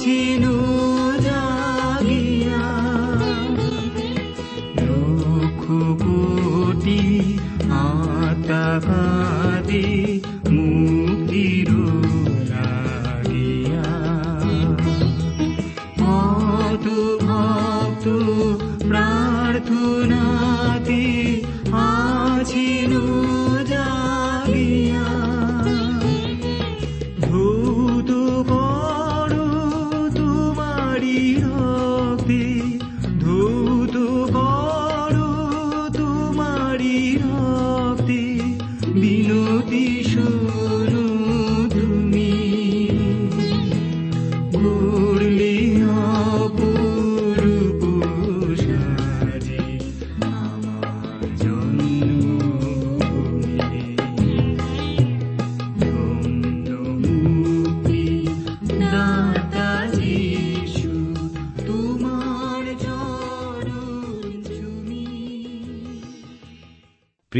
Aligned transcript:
Latino. 0.00 0.49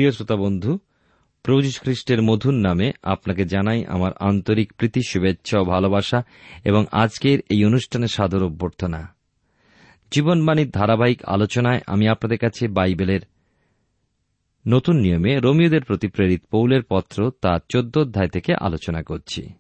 প্রিয় 0.01 0.13
শ্রোতা 0.13 0.37
বন্ধু, 0.37 0.79
প্রভু 1.43 1.71
খ্রিস্টের 1.81 2.23
মধুর 2.23 2.55
নামে 2.55 2.93
আপনাকে 3.03 3.45
জানাই 3.45 3.85
আমার 3.85 4.13
আন্তরিক 4.21 4.73
প্রীতি, 4.73 5.01
শুভেচ্ছা 5.09 5.61
ও 5.61 5.65
ভালোবাসা 5.65 6.23
এবং 6.65 6.85
আজকের 6.93 7.39
এই 7.51 7.65
অনুষ্ঠানে 7.65 8.07
সাদর 8.09 8.43
অভ্যর্থনা। 8.43 9.15
জীবনবাণীর 10.11 10.71
ধারাবাহিক 10.71 11.25
আলোচনায় 11.25 11.81
আমি 11.87 12.09
আপনাদের 12.09 12.39
কাছে 12.39 12.69
বাইবেলের 12.69 13.21
নতুন 14.69 14.97
নিয়মে 14.97 15.41
রোমিওদের 15.41 15.85
প্রতি 15.85 16.09
প্রেরিত 16.09 16.43
পৌলের 16.51 16.83
পত্র 16.89 17.31
তার 17.41 17.61
চোদ্দ 17.69 17.99
অধ্যায় 17.99 18.29
থেকে 18.29 18.55
আলোচনা 18.55 19.03
করছি। 19.03 19.53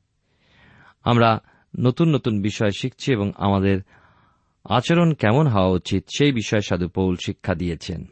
আমরা 1.05 1.39
নতুন 1.81 2.15
নতুন 2.15 2.43
বিষয় 2.43 2.71
শিখছি 2.71 3.13
এবং 3.13 3.33
আমাদের 3.37 3.81
আচরণ 4.69 5.13
কেমন 5.13 5.47
হওয়া 5.47 5.69
উচিত 5.69 6.05
সেই 6.19 6.33
বিষয়ে 6.33 6.67
সাধু 6.69 6.89
পৌল 6.89 7.17
শিক্ষা 7.27 7.55
দিয়েছেন। 7.55 8.05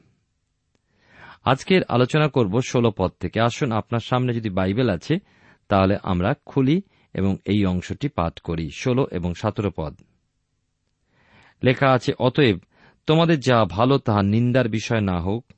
আজকের 1.44 1.82
আলোচনা 1.88 2.28
করব 2.28 2.60
ষোলো 2.60 2.92
পদ 2.96 3.10
থেকে। 3.20 3.40
আসুন, 3.40 3.72
আপনার 3.72 4.00
সামনে 4.00 4.32
যদি 4.32 4.50
বাইবেল 4.50 4.90
আছে, 4.90 5.18
তাহলে 5.68 5.96
আমরা 6.02 6.34
খুলি 6.46 6.82
এবং 7.14 7.36
এই 7.44 7.66
অংশটি 7.66 8.08
পাঠ 8.08 8.40
করি। 8.40 8.70
ষোলো 8.70 9.06
এবং 9.10 9.34
সতেরো 9.34 9.70
পদ। 9.76 9.96
লেখা 11.62 11.90
আছে, 11.92 12.12
অতএব 12.18 12.58
তোমাদের 13.06 13.40
যা 13.40 13.64
ভালো 13.64 13.98
তাহা 13.98 14.22
নিন্দার 14.22 14.68
বিষয় 14.68 15.00
না 15.00 15.20
হোক, 15.20 15.52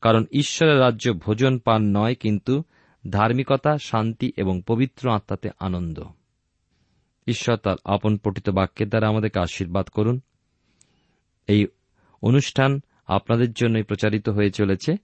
কারণ 0.00 0.24
ঈশ্বরের 0.32 0.80
রাজ্য 0.80 1.12
ভোজন 1.12 1.58
পান 1.58 1.82
নয়, 1.82 2.14
কিন্তু 2.14 2.62
ধার্মিকতা, 3.10 3.78
শান্তি 3.78 4.32
এবং 4.36 4.62
পবিত্র 4.66 5.10
আত্মাতে 5.10 5.50
আনন্দ। 5.60 6.02
ঈশ্বর 7.26 7.56
তার 7.56 7.76
আপন 7.84 8.16
পঠিত 8.16 8.50
বাক্যের 8.50 8.88
দ্বারা 8.88 9.08
আমাদেরকে 9.08 9.40
আশীর্বাদ 9.40 9.86
করুন। 9.86 10.20
এই 11.46 11.66
অনুষ্ঠান 12.22 12.80
আপনাদের 13.06 13.52
জন্যই 13.52 13.82
প্রচারিত 13.82 14.28
হয়ে 14.28 14.50
চলেছে। 14.50 14.96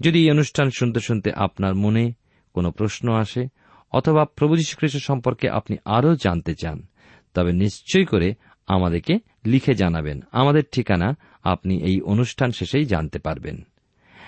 যদি 0.00 0.18
এই 0.18 0.30
অনুষ্ঠান 0.30 0.70
শুনতে 0.70 1.00
শুনতে 1.00 1.32
আপনার 1.32 1.74
মনে 1.74 2.12
কোনো 2.52 2.70
প্রশ্ন 2.70 3.12
আসে, 3.12 3.48
অথবা 3.92 4.24
প্রভু 4.24 4.56
যীশু 4.56 4.76
খ্রিস্ট 4.76 4.98
সম্পর্কে 4.98 5.48
আপনি 5.50 5.76
আরও 5.84 6.16
জানতে 6.16 6.54
চান, 6.54 6.86
তবে 7.34 7.52
নিশ্চয় 7.52 8.04
করে 8.04 8.34
আমাদেরকে 8.66 9.18
লিখে 9.46 9.74
জানাবেন। 9.74 10.20
আমাদের 10.32 10.62
ঠিকানা 10.72 11.16
আপনি 11.44 11.82
এই 11.82 12.00
অনুষ্ঠান 12.00 12.50
শেষেই 12.50 12.84
জানতে 12.84 13.18
পারবেন। 13.18 13.62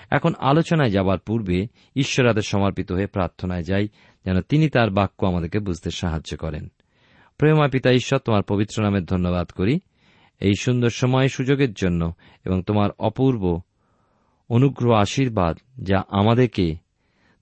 এখন 0.09 0.33
আলোচনায় 0.39 0.89
যাবার 0.89 1.19
পূর্বে 1.19 1.67
ঈশ্বরাদের 1.95 2.41
সমর্পিত 2.41 2.91
হয়ে 2.91 3.07
প্রার্থনায় 3.07 3.63
যাই, 3.63 3.87
যেন 4.25 4.41
তিনি 4.41 4.69
তার 4.69 4.89
বাক্য 4.89 5.25
আমাদেরকে 5.25 5.59
বুঝতে 5.59 5.91
সাহায্য 5.91 6.37
করেন। 6.37 6.67
প্রেমা 7.37 7.67
পিতা 7.67 7.91
ঈশ্বর, 7.91 8.19
তোমার 8.19 8.43
পবিত্র 8.43 8.83
নামের 8.83 9.05
ধন্যবাদ 9.05 9.47
করি। 9.47 9.79
এই 10.39 10.53
সুন্দর 10.59 10.89
সময় 10.89 11.27
সুযোগের 11.27 11.73
জন্য 11.73 12.13
এবং 12.45 12.61
তোমার 12.61 12.89
অপূর্ব 12.99 13.61
অনুগ্রহ 14.49 14.95
আশীর্বাদ 14.95 15.57
যা 15.83 16.03
আমাদেরকে 16.09 16.75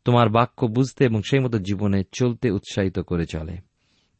তোমার 0.05 0.29
বাক্য 0.29 0.65
বুঝতে 0.65 1.05
এবং 1.05 1.21
সেই 1.21 1.39
মতো 1.39 1.59
জীবনে 1.59 2.03
চলতে 2.11 2.51
উৎসাহিত 2.51 2.99
করে 2.99 3.25
চলে। 3.25 3.57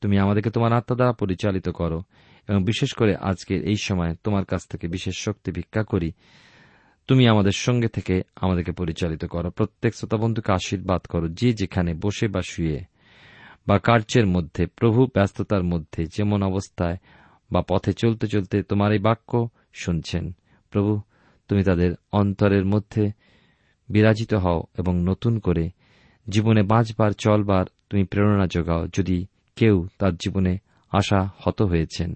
তুমি 0.02 0.20
আমাদেরকে 0.20 0.50
তোমার 0.50 0.74
আত্মা 0.74 0.96
দ্বারা 0.96 1.14
পরিচালিত 1.14 1.70
করো 1.70 2.04
এবং 2.48 2.64
বিশেষ 2.64 2.94
করে 2.94 3.16
আজকের 3.16 3.64
এই 3.64 3.76
সময় 3.76 4.16
তোমার 4.24 4.46
কাছ 4.46 4.68
থেকে 4.68 4.88
বিশেষ 4.88 5.14
শক্তি 5.18 5.52
ভিক্ষা 5.52 5.84
করি। 5.84 6.12
তুমি 7.08 7.28
আমাদের 7.28 7.52
সঙ্গে 7.52 7.88
থেকে 7.88 8.22
আমাদেরকে 8.36 8.72
পরিচালিত 8.72 9.26
করো। 9.26 9.50
প্রত্যেক 9.50 9.96
শ্রোতাবন্ধুকে 9.96 10.52
আশীর্বাদ 10.52 11.02
করো 11.02 11.28
যে 11.28 11.54
যেখানে 11.54 11.94
বসে 11.94 12.28
বা 12.28 12.42
শুয়ে 12.42 12.80
বা 13.68 13.80
কার্যের 13.80 14.28
মধ্যে, 14.28 14.68
প্রভু 14.68 15.06
ব্যস্ততার 15.06 15.64
মধ্যে, 15.64 16.06
যেমন 16.06 16.44
অবস্থায় 16.44 16.98
বা 17.52 17.64
পথে 17.68 17.94
চলতে 17.94 18.28
চলতে 18.28 18.64
তোমার 18.64 18.92
এই 18.92 19.00
বাক্য 19.00 19.50
শুনছেন। 19.74 20.32
প্রভু, 20.70 21.02
তুমি 21.48 21.64
তাদের 21.64 21.96
অন্তরের 22.12 22.66
মধ্যে 22.66 23.12
বিরাজিত 23.90 24.34
হও 24.34 24.64
এবং 24.78 25.04
নতুন 25.04 25.40
করে 25.40 25.70
জীবনে 26.30 26.64
বাঁচবার, 26.64 27.12
চলবার 27.12 27.66
তুমি 27.90 28.04
প্রেরণা 28.04 28.48
যোগাও 28.48 28.88
যদি 28.88 29.26
কেউ 29.56 29.88
তার 30.00 30.16
জীবনে 30.16 30.58
আশা 30.92 31.30
হত 31.38 31.62
হয়েছেন। 31.62 32.14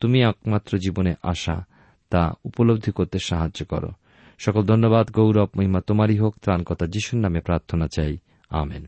তুমি 0.00 0.20
একমাত্র 0.20 0.78
জীবনে 0.78 1.14
আশা, 1.22 1.64
তা 2.10 2.32
উপলব্ধি 2.44 2.92
করতে 2.92 3.18
সাহায্য 3.18 3.64
করো। 3.64 3.90
সকল 4.38 4.62
ধন্যবাদ, 4.62 5.10
গৌরব, 5.10 5.48
মহিমা 5.56 5.80
তোমারই 5.80 6.18
হোক 6.18 6.34
ত্রাণকতা 6.42 6.86
যিশুর 6.86 7.20
নামে 7.20 7.40
প্রার্থনা 7.40 7.86
চাই। 7.94 8.18
আমেন। 8.50 8.86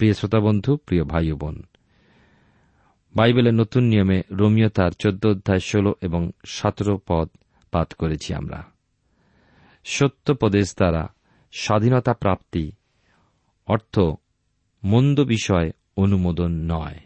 প্রিয় 0.00 0.14
শ্রোতা 0.14 0.40
বন্ধু 0.40 0.76
প্রিয় 0.76 1.04
ভাই 1.04 1.32
বোন 1.32 1.62
বাইবেলের 3.16 3.54
নতুন 3.54 3.82
নিয়মে 3.82 4.22
রোমিও 4.30 4.68
তার 4.68 4.90
চোদ্দ 4.90 5.26
অধ্যায় 5.26 5.58
ষোল 5.58 5.92
এবং 6.00 6.30
সতেরো 6.46 7.00
পদ 7.08 7.28
পাঠ 7.70 7.94
করেছি 7.94 8.34
আমরা। 8.34 8.64
সত্য 9.84 10.34
পদেশ 10.34 10.76
দ্বারা 10.76 11.08
স্বাধীনতা 11.52 12.14
প্রাপ্তি 12.14 12.72
অর্থ 13.66 13.98
মন্দ 14.84 15.20
বিষয় 15.20 15.70
অনুমোদন 15.96 16.50
নয়। 16.52 16.98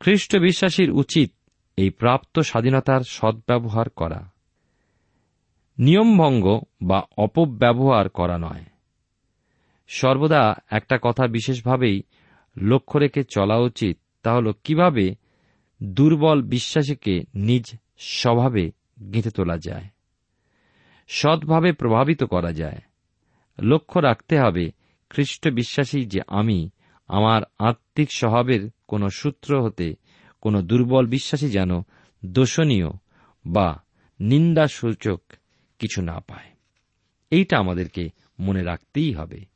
খ্রিস্ট 0.00 0.36
বিশ্বাসীর 0.36 0.90
উচিত 0.90 1.32
এই 1.76 1.90
প্রাপ্ত 1.90 2.38
স্বাধীনতার 2.38 3.00
সদ্ব্যবহার 3.00 3.88
করা। 3.88 4.30
নিয়মভঙ্গ 5.78 6.60
বা 6.82 7.02
অপব্যবহার 7.16 8.08
করা 8.08 8.38
নয়। 8.38 8.64
সর্বদা 9.86 10.54
একটা 10.70 10.98
কথা 11.02 11.26
বিশেষভাবেই 11.26 12.02
লক্ষ্য 12.56 12.98
রেখে 12.98 13.22
চলা 13.24 13.56
উচিত, 13.56 13.98
তা 14.22 14.34
হল 14.34 14.52
কীভাবে 14.64 15.14
দুর্বল 15.82 16.42
বিশ্বাসীকে 16.42 17.22
নিজ 17.34 17.64
স্বভাবে 17.98 18.70
গেঁথে 19.12 19.30
তোলা 19.30 19.56
যায়, 19.64 19.84
সৎভাবে 21.08 21.72
প্রভাবিত 21.72 22.24
করা 22.24 22.52
যায়। 22.52 22.80
লক্ষ্য 23.58 24.00
রাখতে 24.00 24.38
হবে, 24.38 24.70
খ্রিস্ট 25.10 25.48
বিশ্বাসী 25.48 26.04
যে 26.04 26.20
আমি, 26.26 26.70
আমার 27.08 27.42
আত্মিক 27.58 28.12
স্বভাবের 28.12 28.70
কোনো 28.88 29.10
সূত্র 29.10 29.64
হতে 29.64 29.94
কোনো 30.40 30.62
দুর্বল 30.62 31.06
বিশ্বাসী 31.06 31.48
যেন 31.48 31.70
দোষণীয় 32.24 32.88
বা 33.46 33.82
নিন্দাসূচক 34.20 35.22
কিছু 35.78 36.02
না 36.02 36.20
পায়। 36.20 36.50
এইটা 37.30 37.58
আমাদেরকে 37.58 38.08
মনে 38.40 38.62
রাখতেই 38.62 39.12
হবে। 39.12 39.53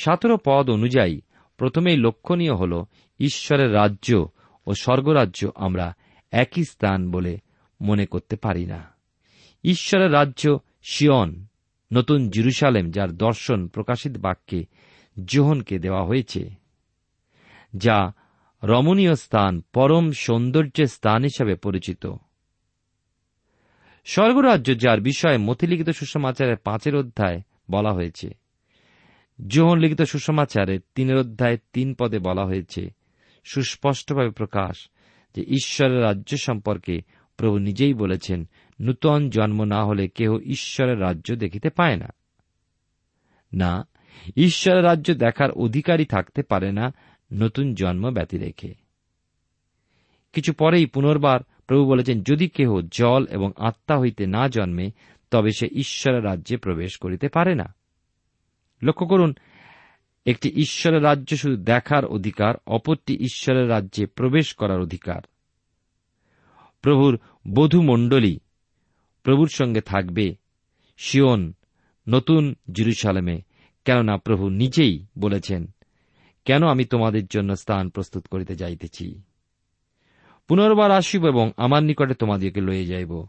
সতেরো 0.00 0.38
পদ 0.46 0.70
অনুযায়ী 0.70 1.20
প্রথমেই 1.56 1.96
লক্ষণীয় 1.96 2.54
হল 2.54 2.84
ঈশ্বরের 3.20 3.74
রাজ্য 3.74 4.28
ও 4.66 4.74
স্বর্গরাজ্য 4.74 5.48
আমরা 5.54 5.94
একই 6.30 6.64
স্থান 6.64 7.10
বলে 7.10 7.38
মনে 7.80 8.06
করতে 8.06 8.36
পারি 8.36 8.66
না। 8.66 8.86
ঈশ্বরের 9.64 10.12
রাজ্য 10.12 10.58
শিয়ন 10.82 11.44
নতুন 11.92 12.30
জিরুসালেম 12.30 12.90
যার 12.90 13.12
দর্শন 13.12 13.68
প্রকাশিত 13.68 14.16
বাক্যে 14.16 14.66
জোহনকে 15.24 15.78
দেওয়া 15.78 16.04
হয়েছে, 16.04 16.50
যা 17.76 18.12
রমণীয় 18.64 19.14
স্থান 19.14 19.62
পরম 19.72 20.12
সৌন্দর্যের 20.12 20.86
স্থান 20.86 21.22
হিসাবে 21.22 21.54
পরিচিত। 21.54 22.06
স্বর্গরাজ্য 24.04 24.78
যার 24.78 25.00
বিষয়ে 25.00 25.38
মতিলিখিত 25.38 25.90
সুষমাচারের 25.90 26.56
পাঁচের 26.56 26.96
অধ্যায় 26.96 27.40
বলা 27.70 27.92
হয়েছে। 27.92 28.40
যোহন 29.46 29.78
লিখিত 29.78 30.02
সুসমাচারে 30.02 30.80
তিনের 30.94 31.16
অধ্যায় 31.16 31.58
তিন 31.72 31.94
পদে 31.94 32.18
বলা 32.18 32.44
হয়েছে, 32.44 32.90
সুস্পষ্টভাবে 33.44 34.30
প্রকাশ 34.30 34.88
যে 35.36 35.42
ঈশ্বরের 35.42 36.02
রাজ্য 36.02 36.36
সম্পর্কে 36.36 37.02
প্রভু 37.36 37.58
নিজেই 37.58 37.94
বলেছেন, 37.94 38.48
নূতন 38.80 39.30
জন্ম 39.30 39.64
না 39.64 39.84
হলে 39.84 40.08
কেহ 40.08 40.38
ঈশ্বরের 40.38 41.00
রাজ্য 41.00 41.36
দেখিতে 41.36 41.70
পায় 41.70 41.96
না। 41.96 42.08
না, 43.54 43.88
ঈশ্বরের 44.36 44.84
রাজ্য 44.84 45.14
দেখার 45.14 45.50
অধিকারী 45.50 46.04
থাকতে 46.04 46.42
পারে 46.42 46.72
না, 46.72 46.94
নতুন 47.32 47.74
জন্ম 47.74 48.10
ব্যতি 48.10 48.38
রেখে। 48.38 48.74
কিছু 50.32 50.52
পরেই 50.52 50.86
পুনর্বার 50.86 51.40
প্রভু 51.66 51.90
বলেছেন, 51.90 52.22
যদি 52.22 52.48
কেহ 52.48 52.80
জল 52.90 53.26
এবং 53.30 53.52
আত্মা 53.56 53.98
হইতে 53.98 54.26
না 54.26 54.48
জন্মে, 54.48 54.90
তবে 55.30 55.50
সে 55.50 55.68
ঈশ্বরের 55.72 56.24
রাজ্যে 56.24 56.56
প্রবেশ 56.56 56.96
করিতে 56.96 57.28
পারে 57.28 57.54
না। 57.54 57.79
লক্ষ্য 58.82 59.06
করুন, 59.06 59.34
একটি 60.26 60.48
ঈশ্বরের 60.48 61.02
রাজ্য 61.02 61.36
শুধু 61.36 61.56
দেখার 61.56 62.04
অধিকার, 62.04 62.54
অপরটি 62.66 63.14
ঈশ্বরের 63.14 63.68
রাজ্যে 63.68 64.06
প্রবেশ 64.06 64.54
করার 64.54 64.80
অধিকার। 64.80 65.22
প্রভুর 66.80 67.18
বধুমণ্ডলী 67.54 68.38
প্রভুর 69.22 69.48
সঙ্গে 69.48 69.80
থাকবে 69.80 70.36
শিওন 70.98 71.52
নতুন 72.08 72.54
জিরুসালামে, 72.72 73.42
কেননা 73.84 74.16
প্রভু 74.16 74.48
নিজেই 74.48 75.06
বলেছেন, 75.18 75.74
কেন 76.44 76.66
আমি 76.66 76.84
তোমাদের 76.84 77.26
জন্য 77.26 77.56
স্থান 77.56 77.88
প্রস্তুত 77.88 78.26
করিতে 78.26 78.54
যাইতেছি? 78.54 79.22
পুনর্বার 80.48 80.90
আসিব 80.90 81.26
এবং 81.26 81.52
আমার 81.56 81.82
নিকটে 81.82 82.14
তোমাদেরকে 82.14 82.60
লয়ে 82.60 82.86
যাইব। 82.86 83.26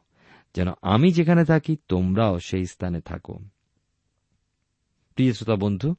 যেন 0.55 0.67
আমি 0.81 1.11
যেখানে 1.11 1.45
থাকি, 1.45 1.77
তোমরাও 1.87 2.39
সেই 2.39 2.65
স্থানে 2.65 3.01
থাকো। 3.01 3.39
প্রিয় 5.15 5.33
শ্রোতা 5.33 5.55
বন্ধু, 5.55 5.95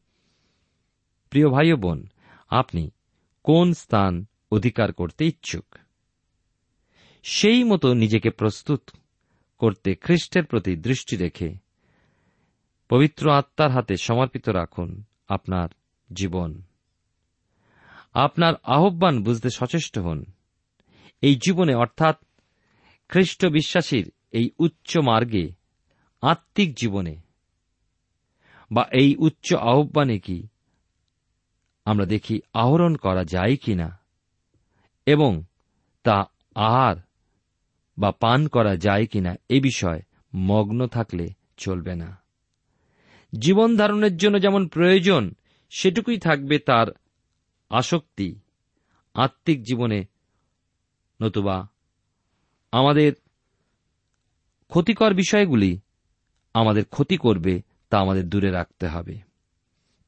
প্রিয় 1.31 1.49
ভাই 1.49 1.73
বোন, 1.73 2.07
আপনি 2.49 2.90
কোন 3.42 3.73
স্থান 3.73 4.26
অধিকার 4.52 4.92
করতে 4.92 5.26
ইচ্ছুক? 5.26 5.64
সেই 7.23 7.64
মতো 7.64 7.95
নিজেকে 7.95 8.31
প্রস্তুত 8.31 8.90
করতে 9.59 9.95
খ্রিস্টের 9.95 10.45
প্রতি 10.45 10.76
দৃষ্টি 10.76 11.16
রেখে 11.16 11.54
পবিত্র 12.88 13.31
আত্মার 13.31 13.71
হাতে 13.71 13.97
সমর্পিত 13.97 14.49
রাখুন 14.49 15.02
আপনার 15.28 15.69
জীবন। 16.12 16.62
আপনার 18.14 18.54
আহ্বান 18.62 19.23
বুঝতে 19.23 19.49
সচেষ্ট 19.50 19.99
হন। 19.99 20.25
এই 21.21 21.35
জীবনে 21.37 21.75
অর্থাৎ 21.75 22.25
খ্রিস্ট 23.09 23.47
বিশ্বাসীর 23.47 24.12
এই 24.31 24.50
উচ্চ 24.59 24.99
মার্গে 24.99 25.52
আত্মিক 26.21 26.75
জীবনে 26.75 27.16
বা 28.73 28.83
এই 28.93 29.17
উচ্চ 29.17 29.55
আহ্বানে 29.55 30.19
কি? 30.19 30.49
আমরা 31.85 32.07
দেখি 32.07 32.41
আহরণ 32.52 32.95
করা 32.95 33.25
যায় 33.25 33.57
কি 33.57 33.75
না? 33.75 33.99
এবং 35.07 35.43
তা 36.02 36.31
আহার 36.55 36.97
বা 37.99 38.12
পান 38.12 38.49
করা 38.49 38.76
যায় 38.76 39.07
কিনা 39.07 39.35
এ 39.49 39.61
বিষয়ে 39.61 40.02
মগ্ন 40.35 40.87
থাকলে 40.87 41.29
চলবে 41.57 41.95
না। 41.95 42.19
জীবন 43.38 43.76
ধারণের 43.76 44.17
জন্য 44.17 44.41
যেমন 44.41 44.69
প্রয়োজন, 44.69 45.35
সেটুকুই 45.71 46.19
থাকবে 46.19 46.59
তার 46.59 46.87
আসক্তি। 47.71 48.41
আত্মিক 49.14 49.62
জীবনে 49.62 50.05
নতুবা 51.23 51.69
আমাদের 52.73 53.12
ক্ষতিকর 54.69 55.14
বিষয়গুলি 55.14 55.81
আমাদের 56.55 56.85
ক্ষতি 56.85 57.17
করবে 57.17 57.62
তা 57.92 57.99
আমাদের 57.99 58.28
দূরে 58.28 58.50
রাখতে 58.50 58.87
হবে। 58.87 59.18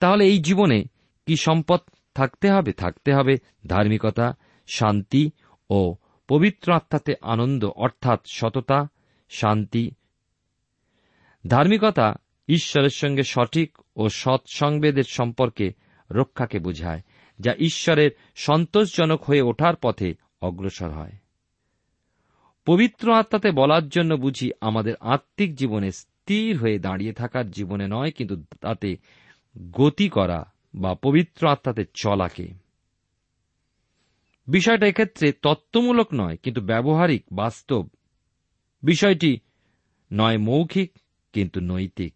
তাহলে 0.01 0.25
এই 0.25 0.39
জীবনে 0.39 0.85
কি 1.27 1.37
সম্পদ 1.37 1.81
থাকতে 2.15 2.51
হবে? 2.51 2.73
থাকতে 2.73 3.15
হবে 3.15 3.37
ধার্মিকতা, 3.67 4.35
শান্তি 4.67 5.31
ও 5.71 5.95
পবিত্র 6.29 6.73
আত্মাতে 6.73 7.15
আনন্দ, 7.23 7.65
অর্থাৎ 7.65 8.21
সততা, 8.27 8.89
শান্তি। 9.31 9.91
ধার্মিকতা 11.47 12.15
ঈশ্বরের 12.49 12.91
সঙ্গে 12.91 13.23
সঠিক 13.23 13.79
ও 13.97 14.09
সৎসংবেদের 14.09 15.05
সম্পর্কে 15.09 15.73
রক্ষাকে 16.11 16.59
বোঝায়, 16.59 17.01
যা 17.39 17.55
ঈশ্বরের 17.59 18.11
সন্তোষজনক 18.35 19.23
হয়ে 19.23 19.43
ওঠার 19.43 19.77
পথে 19.77 20.15
অগ্রসর 20.43 20.91
হয়। 20.91 21.13
পবিত্র 22.65 23.15
আত্মাতে 23.15 23.51
বলার 23.51 23.89
জন্য 23.89 24.15
বুঝি 24.15 24.51
আমাদের 24.61 24.95
আত্মিক 25.01 25.55
জীবনে 25.55 25.91
স্থির 26.25 26.59
হয়ে 26.59 26.79
দাঁড়িয়ে 26.79 27.13
থাকার 27.13 27.51
জীবনে 27.51 27.89
নয়, 27.89 28.11
কিন্তু 28.11 28.43
তাতে 28.61 28.97
গতি 29.73 30.09
করা 30.09 30.53
বা 30.75 30.95
পবিত্র 30.95 31.49
আত্মাতে 31.49 31.85
চলাকে। 31.95 32.49
বিষয়টা 34.49 34.87
এক্ষেত্রে 34.87 35.33
তত্ত্বমূলক 35.33 36.07
নয়, 36.15 36.37
কিন্তু 36.37 36.61
ব্যবহারিক, 36.61 37.25
বাস্তব। 37.33 37.89
বিষয়টি 38.83 39.39
নয় 40.13 40.39
মৌখিক, 40.39 40.99
কিন্তু 41.33 41.61
নৈতিক। 41.61 42.15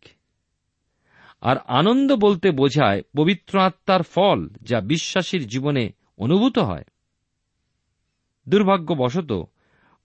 আর 1.40 1.56
আনন্দ 1.58 2.12
বলতে 2.12 2.50
বোঝায় 2.50 3.02
পবিত্র 3.16 3.60
আত্মার 3.60 4.02
ফল, 4.02 4.48
যা 4.62 4.80
বিশ্বাসীর 4.80 5.46
জীবনে 5.46 5.92
অনুভূত 6.18 6.58
হয়। 6.58 6.84
দুর্ভাগ্যবশত, 8.48 9.44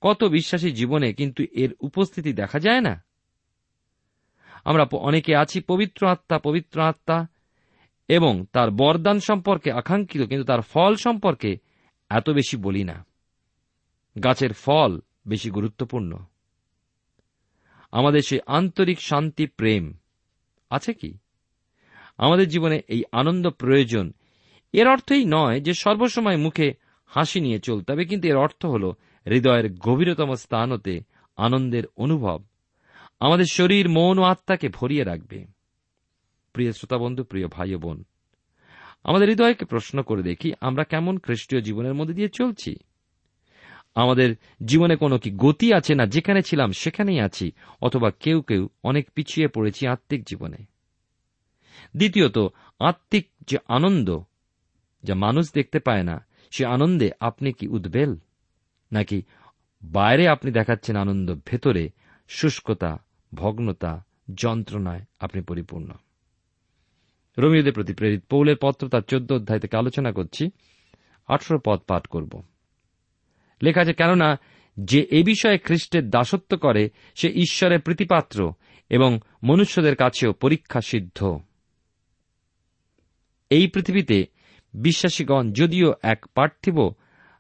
কত 0.02 0.24
বিশ্বাসী 0.24 0.72
জীবনে 0.72 1.14
কিন্তু 1.14 1.44
এর 1.52 1.74
উপস্থিতি 1.80 2.34
দেখা 2.34 2.60
যায় 2.60 2.82
না? 2.82 3.04
আমরা 4.66 4.84
অনেকে 5.00 5.36
আছি 5.36 5.62
পবিত্র 5.62 6.08
আত্মা 6.08 6.38
পবিত্র 6.40 6.82
আত্মা, 6.82 7.28
এবং 8.10 8.46
তার 8.54 8.70
বরদান 8.72 9.20
সম্পর্কে 9.20 9.72
আকাঙ্ক্ষিত, 9.72 10.22
কিন্তু 10.22 10.46
তার 10.46 10.62
ফল 10.62 10.96
সম্পর্কে 10.96 11.58
এত 12.10 12.30
বেশি 12.30 12.58
বলি 12.58 12.84
না। 12.84 13.06
গাছের 14.24 14.54
ফল 14.54 14.92
বেশি 15.28 15.50
গুরুত্বপূর্ণ। 15.50 16.12
আমাদের 17.92 18.22
সে 18.22 18.40
আন্তরিক 18.48 19.02
শান্তি, 19.02 19.46
প্রেম 19.48 19.84
আছে 20.70 20.94
কি? 20.94 21.18
আমাদের 22.18 22.48
জীবনে 22.48 22.82
এই 22.88 23.04
আনন্দ 23.12 23.50
প্রয়োজন। 23.50 24.14
এর 24.74 24.88
অর্থই 24.88 25.26
নয় 25.26 25.58
যে 25.62 25.74
সর্বসময় 25.74 26.38
মুখে 26.38 26.68
হাসি 27.06 27.40
নিয়ে 27.42 27.60
চলতে 27.60 27.94
হবে, 27.94 28.06
কিন্তু 28.06 28.28
এর 28.28 28.38
অর্থ 28.38 28.66
হল 28.66 28.84
হৃদয়ের 29.26 29.68
গভীরতম 29.74 30.30
স্থান 30.36 30.72
হতে 30.72 30.94
আনন্দের 31.38 31.84
অনুভব। 31.98 32.40
আমাদের 33.24 33.46
শরীর, 33.46 33.90
মন 33.90 34.20
ও 34.20 34.24
আত্মাকে 34.24 34.70
ভরিয়ে 34.70 35.04
রাখবে। 35.04 35.46
প্রিয় 36.54 36.72
শ্রোতাবন্ধু, 36.72 37.24
প্রিয় 37.24 37.48
ভাই 37.48 37.76
বোন, 37.76 38.04
আমাদের 39.04 39.30
হৃদয়কে 39.30 39.66
প্রশ্ন 39.66 40.02
করে 40.02 40.22
দেখি, 40.24 40.54
আমরা 40.62 40.84
কেমন 40.84 41.18
খ্রিস্টীয় 41.18 41.62
জীবনের 41.62 41.94
মধ্যে 41.94 42.14
দিয়ে 42.14 42.28
চলছি? 42.28 42.76
আমাদের 43.96 44.36
জীবনে 44.66 44.96
কোনো 44.96 45.18
কি 45.18 45.32
গতি 45.32 45.74
আছে 45.74 45.96
না 45.96 46.06
যেখানে 46.06 46.42
ছিলাম 46.42 46.72
সেখানেই 46.72 47.20
আছি, 47.20 47.52
অথবা 47.82 48.12
কেউ 48.20 48.42
কেউ 48.42 48.70
অনেক 48.84 49.12
পিছিয়ে 49.12 49.48
পড়েছি 49.48 49.88
আত্মিক 49.88 50.24
জীবনে? 50.24 50.60
দ্বিতীয়ত, 51.98 52.38
আত্মিক 52.80 53.26
যে 53.48 53.58
আনন্দ 53.68 54.20
যা 55.04 55.16
মানুষ 55.16 55.46
দেখতে 55.54 55.80
পায় 55.80 56.04
না, 56.04 56.26
সে 56.52 56.66
আনন্দে 56.66 57.12
আপনি 57.20 57.50
কি 57.52 57.68
উদ্বেল? 57.68 58.12
নাকি 58.92 59.18
বাইরে 59.84 60.28
আপনি 60.28 60.52
দেখাচ্ছেন 60.52 60.96
আনন্দ, 60.96 61.28
ভেতরে 61.46 61.84
শুষ্কতা 62.28 62.92
ভগ্নতা, 63.34 64.06
যন্ত্রণায় 64.38 65.02
আপনি 65.20 65.42
পরিপূর্ণ। 65.42 65.90
রোমিওদের 67.38 67.74
প্রতি 67.74 67.94
প্রেরিত 67.94 68.24
পৌলের 68.30 68.56
পত্র 68.62 68.90
তার 68.90 69.02
চোদ্দ 69.02 69.32
অধ্যায় 69.32 69.60
থেকে 69.60 69.78
আলোচনা 69.78 70.12
করছি। 70.12 70.50
আঠারো 71.28 71.60
পদ 71.66 71.80
পাঠ 71.80 72.08
করব। 72.08 72.44
লেখা 73.62 73.82
আছে, 73.82 73.94
কেননা 73.94 74.40
যে 74.80 75.08
এ 75.12 75.24
বিষয়ে 75.24 75.58
খ্রিস্টের 75.58 76.10
দাসত্ব 76.10 76.58
করে, 76.58 76.90
সে 77.16 77.30
ঈশ্বরের 77.30 77.82
প্রীতিপাত্র 77.82 78.54
এবং 78.90 79.20
মনুষ্যদের 79.44 79.96
কাছেও 79.96 80.34
পরীক্ষা 80.34 80.82
সিদ্ধ। 80.82 81.38
এই 83.50 83.68
পৃথিবীতে 83.68 84.26
বিশ্বাসীগণ 84.74 85.52
যদিও 85.52 85.94
এক 86.04 86.26
পার্থিব 86.36 86.92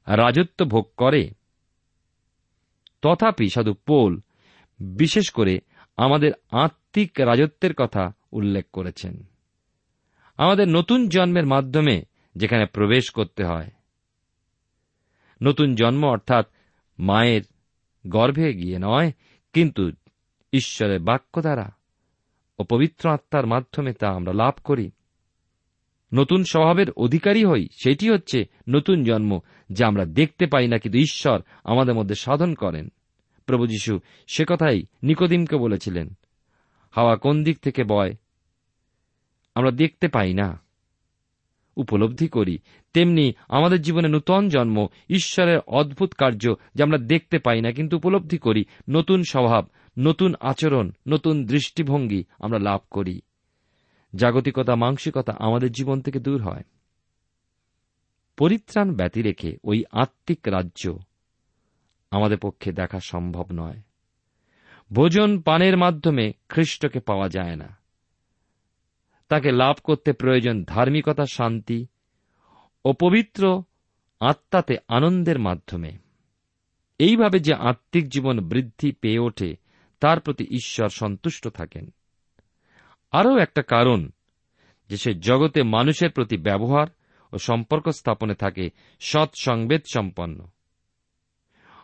রাজত্ব 0.07 0.65
ভোগ 0.65 0.91
করে, 0.97 1.29
তথাপি 3.01 3.49
সাধু 3.49 3.73
পোল, 3.73 4.19
বিশেষ 4.79 5.29
করে 5.29 5.59
আমাদের 5.97 6.31
আত্মিক 6.51 7.11
রাজত্বের 7.19 7.73
কথা 7.73 8.13
উল্লেখ 8.31 8.65
করেছেন। 8.73 9.23
আমাদের 10.37 10.67
নতুন 10.67 11.07
জন্মের 11.07 11.45
মাধ্যমে 11.45 12.03
যেখানে 12.35 12.65
প্রবেশ 12.65 13.09
করতে 13.09 13.43
হয়। 13.43 13.71
নতুন 15.43 15.75
জন্ম 15.75 16.05
অর্থাৎ 16.05 16.45
মায়ের 16.99 17.41
গর্ভে 18.07 18.53
গিয়ে 18.53 18.79
নয়, 18.81 19.11
কিন্তু 19.53 19.91
ঈশ্বরের 20.53 20.99
বাক্য 20.99 21.41
দ্বারা 21.41 21.71
ও 22.59 22.63
পবিত্র 22.63 23.09
আত্মার 23.09 23.45
মাধ্যমে 23.45 23.93
তা 23.93 24.09
আমরা 24.09 24.33
লাভ 24.33 24.53
করি। 24.63 24.91
নতুন 26.13 26.43
স্বভাবের 26.43 26.91
অধিকারী 26.91 27.45
হই, 27.45 27.67
সেটি 27.83 28.09
হচ্ছে 28.09 28.45
নতুন 28.69 29.03
জন্ম 29.03 29.39
যা 29.69 29.87
আমরা 29.87 30.05
দেখতে 30.05 30.45
পাই 30.45 30.67
না, 30.67 30.77
কিন্তু 30.77 30.99
ঈশ্বর 30.99 31.41
আমাদের 31.63 31.93
মধ্যে 31.93 32.15
সাধন 32.15 32.53
করেন। 32.53 32.89
প্রভু 33.45 33.67
যীশু, 33.67 33.99
সে 34.27 34.45
কথাই 34.49 34.83
নিকোদিমকে 35.03 35.57
বলেছিলেন। 35.57 36.13
হাওয়া 36.91 37.15
কোন 37.15 37.43
দিক 37.43 37.59
থেকে 37.59 37.83
বয়? 37.83 38.15
আমরা 39.55 39.71
দেখতে 39.71 40.07
পাই 40.07 40.33
না। 40.33 40.61
উপলব্ধি 41.75 42.27
করি, 42.27 42.57
তেমনি 42.93 43.33
আমাদের 43.47 43.81
জীবনে 43.81 44.07
নূতন 44.07 44.49
জন্ম, 44.49 44.87
ঈশ্বরের 45.09 45.59
অদ্ভুত 45.59 46.13
কার্য 46.13 46.53
যা 46.75 46.85
আমরা 46.85 46.97
দেখতে 46.97 47.39
পাই 47.39 47.61
না, 47.61 47.71
কিন্তু 47.71 47.97
উপলব্ধি 47.97 48.37
করি, 48.37 48.65
নতুন 48.89 49.23
স্বভাব, 49.23 49.67
নতুন 49.99 50.35
আচরণ, 50.39 50.91
নতুন 51.07 51.45
দৃষ্টিভঙ্গি 51.45 52.23
আমরা 52.39 52.59
লাভ 52.59 52.79
করি। 52.91 53.21
জাগতিকতা, 54.15 54.75
মানসিকতা 54.75 55.33
আমাদের 55.39 55.71
জীবন 55.71 56.01
থেকে 56.01 56.19
দূর 56.19 56.41
হয়। 56.41 56.63
পরিত্রাণ 58.37 58.95
ব্যতি 58.95 59.21
রেখে 59.21 59.57
ওই 59.63 59.83
আত্মিক 59.91 60.39
রাজ্য 60.45 60.99
আমাদের 62.13 62.37
পক্ষে 62.37 62.71
দেখা 62.71 62.99
সম্ভব 62.99 63.45
নয়। 63.53 63.81
ভোজন 64.93 65.41
পানের 65.41 65.77
মাধ্যমে 65.77 66.33
খ্রিস্টকে 66.49 66.99
পাওয়া 66.99 67.29
যায় 67.29 67.55
না। 67.55 67.77
তাকে 69.29 69.51
লাভ 69.51 69.75
করতে 69.83 70.13
প্রয়োজন 70.13 70.63
ধার্মিকতা, 70.63 71.25
শান্তি 71.25 71.87
ও 72.85 72.93
পবিত্র 72.93 73.63
আত্মাতে 74.19 74.77
আনন্দের 74.87 75.39
মাধ্যমে। 75.39 75.91
এইভাবে 76.99 77.39
যে 77.39 77.53
আত্মিক 77.53 78.09
জীবন 78.09 78.39
বৃদ্ধি 78.49 78.91
পেয়ে 78.91 79.19
ওঠে, 79.19 79.55
তার 79.99 80.19
প্রতি 80.19 80.43
ঈশ্বর 80.43 80.89
সন্তুষ্ট 80.89 81.47
থাকেন। 81.47 81.93
আরও 83.11 83.37
একটা 83.37 83.61
কারণ 83.61 84.09
যে 84.89 84.97
সে 84.97 85.13
জগতে 85.13 85.63
মানুষের 85.63 86.11
প্রতি 86.11 86.37
ব্যবহার 86.37 86.87
ও 87.31 87.37
সম্পর্ক 87.37 87.89
স্থাপনে 87.89 88.33
থাকে 88.33 88.69
সৎ 88.99 89.29
সংবেদ 89.35 89.81
সম্পন্ন। 89.93 90.47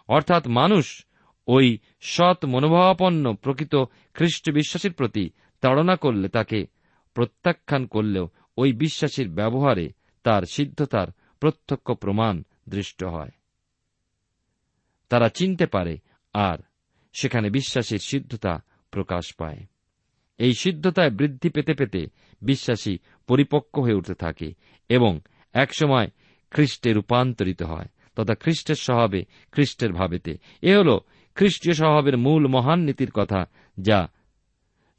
অর্থাৎ 0.10 0.48
মানুষ 0.48 1.06
ওই 1.48 1.78
সৎ 2.02 2.46
মনোভাবাপন্ন 2.46 3.34
প্রকৃত 3.34 3.76
খ্রিস্ট 4.14 4.52
বিশ্বাসীর 4.52 4.94
প্রতি 4.94 5.30
তাড়না 5.62 5.96
করলে, 5.96 6.30
তাকে 6.30 6.68
প্রত্যাখ্যান 7.14 7.86
করলেও 7.86 8.30
ওই 8.58 8.74
বিশ্বাসীর 8.74 9.30
ব্যবহারে 9.30 9.90
তার 10.24 10.44
সিদ্ধতার 10.44 11.08
প্রত্যক্ষ 11.40 11.92
প্রমাণ 11.92 12.44
দৃষ্ট 12.70 13.04
হয়। 13.04 13.30
তারা 15.10 15.30
চিনতে 15.30 15.66
পারে 15.66 15.98
আর 16.34 16.58
সেখানে 17.14 17.50
বিশ্বাসীর 17.50 18.00
সিদ্ধতা 18.00 18.64
প্রকাশ 18.92 19.34
পায়। 19.38 19.66
এই 20.38 20.54
সিদ্ধতায় 20.54 21.10
বৃদ্ধি 21.10 21.50
পেতে 21.50 21.74
পেতে 21.74 22.06
বিশ্বাসী 22.42 22.98
পরিপক্ক 23.28 23.80
হয়ে 23.80 23.94
উঠতে 23.94 24.14
থাকে 24.14 24.54
এবং 24.90 25.20
একসময় 25.54 26.08
খ্রিস্টে 26.52 26.94
রূপান্তরিত 26.94 27.64
হয়। 27.64 27.86
তথা 28.16 28.36
খ্রিস্টের 28.36 28.76
স্বভাবে 28.76 29.26
খ্রিস্টের 29.52 29.94
ভাবেতে। 29.94 30.38
এ 30.62 30.78
হল 30.78 31.00
খ্রিস্টীয় 31.36 31.76
স্বভাবের 31.76 32.18
মূল 32.18 32.48
মহান 32.48 32.80
নীতির 32.80 33.12
কথা, 33.12 33.46
যা 33.82 34.08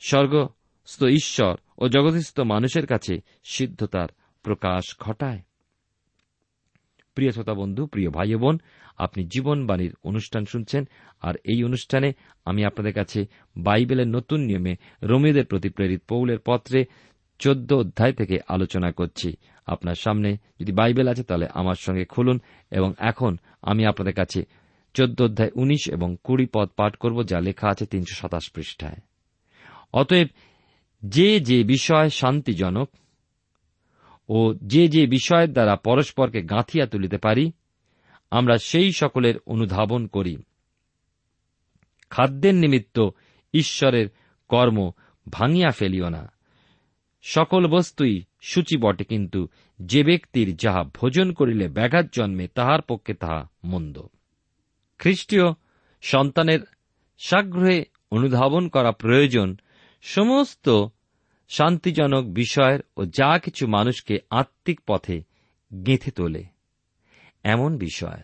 স্বর্গস্থ 0.00 1.02
ঈশ্বর 1.04 1.56
ও 1.78 1.88
জগদস্থ 1.88 2.40
মানুষের 2.40 2.86
কাছে 2.86 3.20
সিদ্ধতার 3.44 4.08
প্রকাশ 4.42 4.96
ঘটায়। 5.00 5.40
প্রিয় 7.14 7.32
শ্রোতা 7.32 7.54
বন্ধু, 7.54 7.86
প্রিয় 7.86 8.10
ভাই 8.10 8.34
বোন, 8.34 8.58
আপনি 8.98 9.24
জীবনবাণীর 9.24 9.94
অনুষ্ঠান 10.04 10.44
শুনছেন, 10.44 10.88
আর 11.20 11.34
এই 11.34 11.64
অনুষ্ঠানে 11.64 12.12
আমি 12.44 12.64
আপনাদের 12.64 12.92
কাছে 12.92 13.26
বাইবেলের 13.56 14.08
নতুন 14.08 14.40
নিয়মে 14.40 14.76
রোমীদের 15.02 15.46
প্রতি 15.46 15.68
প্রেরিত 15.68 16.02
পৌলের 16.08 16.38
পত্রে 16.44 16.84
চোদ্দ 17.40 17.72
অধ্যায় 17.72 18.12
থেকে 18.12 18.38
আলোচনা 18.48 18.92
করছি। 18.92 19.36
আপনার 19.66 19.94
সামনে 19.94 20.36
যদি 20.60 20.72
বাইবেল 20.72 21.08
আছে, 21.08 21.24
তাহলে 21.24 21.46
আমার 21.54 21.74
সঙ্গে 21.74 22.04
খুলুন 22.04 22.40
এবং 22.70 22.92
এখন 22.98 23.36
আমি 23.62 23.86
আপনাদের 23.86 24.14
কাছে 24.14 24.42
চোদ্দ 24.94 25.22
অধ্যায় 25.22 25.50
উনিশ 25.54 25.90
এবং 25.90 26.16
কুড়ি 26.24 26.46
পদ 26.54 26.68
পাঠ 26.68 26.96
করব, 26.96 27.22
যা 27.22 27.40
লেখা 27.40 27.68
আছে 27.68 27.86
তিনশো 27.86 28.14
সাতাশ 28.14 28.50
পৃষ্ঠায়। 28.50 28.96
অতএব 29.92 30.28
যে 31.02 31.40
যে 31.40 31.64
বিষয় 31.64 32.08
শান্তিজনক 32.08 32.90
ও 34.28 34.54
যে 34.54 34.88
যে 34.88 35.06
বিষয়ের 35.06 35.52
দ্বারা 35.52 35.76
পরস্পরকে 35.76 36.42
গাঁথিয়া 36.42 36.86
তুলিতে 36.86 37.18
পারি, 37.18 37.52
আমরা 38.30 38.58
সেই 38.58 38.92
সকলের 38.92 39.34
অনুধাবন 39.46 40.06
করি। 40.06 40.36
খাদ্যের 42.10 42.54
নিমিত্ত 42.54 43.08
ঈশ্বরের 43.54 44.08
কর্ম 44.48 44.90
ভাঙিয়া 45.30 45.70
ফেলিও 45.70 46.08
না। 46.08 46.32
সকল 47.24 47.62
বস্তুই 47.66 48.14
সূচি 48.40 48.76
বটে, 48.76 49.04
কিন্তু 49.04 49.40
যে 49.80 50.00
ব্যক্তির 50.04 50.48
যাহা 50.56 50.82
ভোজন 50.94 51.28
করিলে 51.32 51.68
ব্যাঘাত 51.68 52.06
জন্মে, 52.12 52.46
তাহার 52.48 52.82
পক্ষে 52.82 53.14
তাহা 53.14 53.40
মন্দ। 53.64 53.96
খ্রিস্টীয় 55.00 55.46
সন্তানের 56.02 56.60
সাগ্রহে 57.20 57.78
অনুধাবন 58.10 58.68
করা 58.68 58.92
প্রয়োজন 58.92 59.48
সমস্ত 60.04 60.66
শান্তিজনক 61.50 62.24
বিষয়ের 62.32 62.80
ও 62.96 63.00
যা 63.04 63.38
কিছু 63.38 63.66
মানুষকে 63.66 64.14
আত্মিক 64.30 64.80
পথে 64.86 65.16
গেঁথে 65.86 66.10
তোলে, 66.10 66.42
এমন 67.44 67.70
বিষয়। 67.78 68.20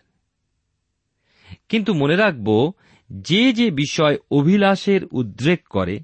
কিন্তু 1.69 1.91
মনে 1.93 2.15
রাখব, 2.15 2.71
যে 3.09 3.53
যে 3.53 3.67
বিষয় 3.71 4.15
অভিলাষের 4.31 5.01
উদ্রেক 5.11 5.61
করে 5.67 5.95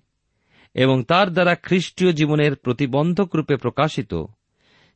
এবং 0.74 1.04
তার 1.04 1.34
দ্বারা 1.34 1.56
খ্রিস্টীয় 1.56 2.14
জীবনের 2.14 2.56
প্রতিবন্ধক 2.56 3.36
রূপে 3.36 3.56
প্রকাশিত। 3.56 4.26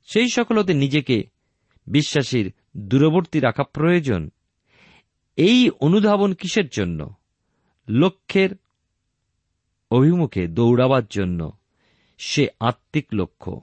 সেই 0.04 0.30
সকলতে 0.30 0.74
নিজেকে 0.74 1.24
বিশ্বাসীর 1.88 2.54
দূরবর্তী 2.78 3.40
রাখা 3.40 3.64
প্রয়োজন। 3.64 4.30
এই 5.36 5.70
অনুধাবন 5.80 6.34
কিসের 6.34 6.68
জন্য? 6.68 7.14
লক্ষ্যের 7.88 8.50
অভিমুখে 9.92 10.48
দৌড়াবার 10.48 11.04
জন্য। 11.10 11.52
সে 12.18 12.48
আত্মিক 12.60 13.08
লক্ষ্য। 13.14 13.62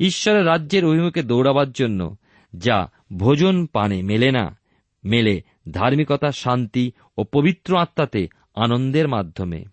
ঈশ্বরের 0.00 0.46
রাজ্যের 0.46 0.84
অভিমুখে 0.84 1.22
দৌড়াবার 1.22 1.72
জন্য, 1.72 2.16
যা 2.56 2.90
ভোজন 3.16 3.66
পানে 3.66 4.02
মেলে 4.02 4.30
না, 4.30 4.58
মেলে 5.04 5.42
ধার্মিকতা, 5.70 6.32
শান্তি 6.32 6.92
ও 7.18 7.24
পবিত্র 7.24 7.76
আত্মাতে 7.76 8.28
আনন্দের 8.54 9.08
মাধ্যমে। 9.08 9.64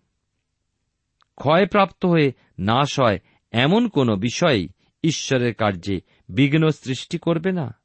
ক্ষয়প্রাপ্ত 1.37 2.05
হয়ে 2.05 2.33
নাশ 2.59 2.99
হয় 2.99 3.19
এমন 3.51 3.87
কোন 3.87 4.15
বিষয়ই 4.15 4.69
ঈশ্বরের 5.03 5.53
কার্যে 5.53 6.01
বিঘ্ন 6.29 6.69
সৃষ্টি 6.69 7.17
করবে 7.17 7.51
না। 7.51 7.75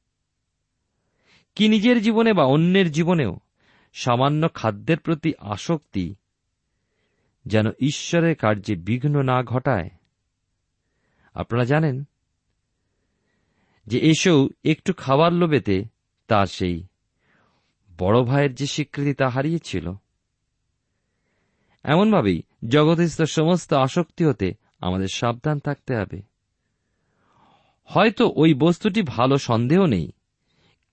কি 1.54 1.68
নিজের 1.68 2.02
জীবনে 2.02 2.32
বা 2.32 2.44
অন্যের 2.44 2.92
জীবনেও 2.92 3.38
সামান্য 3.92 4.48
খাদ্যের 4.54 4.98
প্রতি 4.98 5.32
আসক্তি 5.38 6.14
যেন 7.46 7.66
ঈশ্বরের 7.80 8.36
কার্যে 8.36 8.74
বিঘ্ন 8.76 9.22
না 9.22 9.42
ঘটায়? 9.42 9.90
আপনারা 11.34 11.64
জানেন 11.64 12.04
যে 13.86 13.98
এসেও 13.98 14.48
একটু 14.64 14.92
খাবার 14.92 15.32
লোভেতে 15.32 15.84
তা 16.28 16.46
সেই 16.46 16.86
বড় 17.98 18.22
ভাইয়ের 18.22 18.54
যে 18.54 18.66
স্বীকৃতি 18.66 19.14
তা 19.14 19.28
হারিয়েছিল। 19.28 19.92
এমনভাবেই 21.84 22.38
জগতস্থ 22.68 23.20
সমস্ত 23.22 23.70
আসক্তি 23.86 24.22
হতে 24.24 24.48
আমাদের 24.80 25.10
সাবধান 25.14 25.56
থাকতে 25.58 25.92
হবে। 25.96 26.18
হয়তো 27.90 28.24
ওই 28.36 28.50
বস্তুটি 28.54 29.00
ভালো 29.02 29.36
সন্দেহ 29.38 29.80
নেই, 29.86 30.06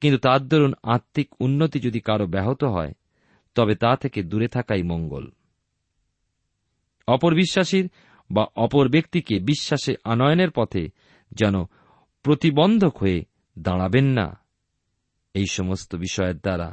কিন্তু 0.01 0.17
তার 0.17 0.41
দরুন 0.47 0.73
আত্মিক 0.83 1.27
উন্নতি 1.39 1.77
যদি 1.79 1.99
কারও 1.99 2.25
ব্যাহত 2.25 2.61
হয়, 2.63 2.93
তবে 3.55 3.73
তা 3.75 3.91
থেকে 3.95 4.19
দূরে 4.23 4.47
থাকাই 4.47 4.83
মঙ্গল। 4.83 5.25
অপর 7.07 7.31
বিশ্বাসীর 7.35 7.85
বা 8.29 8.43
অপর 8.55 8.85
ব্যক্তিকে 8.87 9.35
বিশ্বাসে 9.39 9.93
আনয়নের 10.03 10.51
পথে 10.51 10.83
যেন 11.31 11.55
প্রতিবন্ধক 12.25 12.93
হয়ে 12.97 13.19
দাঁড়াবেন 13.57 14.07
না, 14.09 14.27
এই 15.35 15.47
সমস্ত 15.51 15.91
বিষয়ের 15.95 16.37
দ্বারা। 16.37 16.69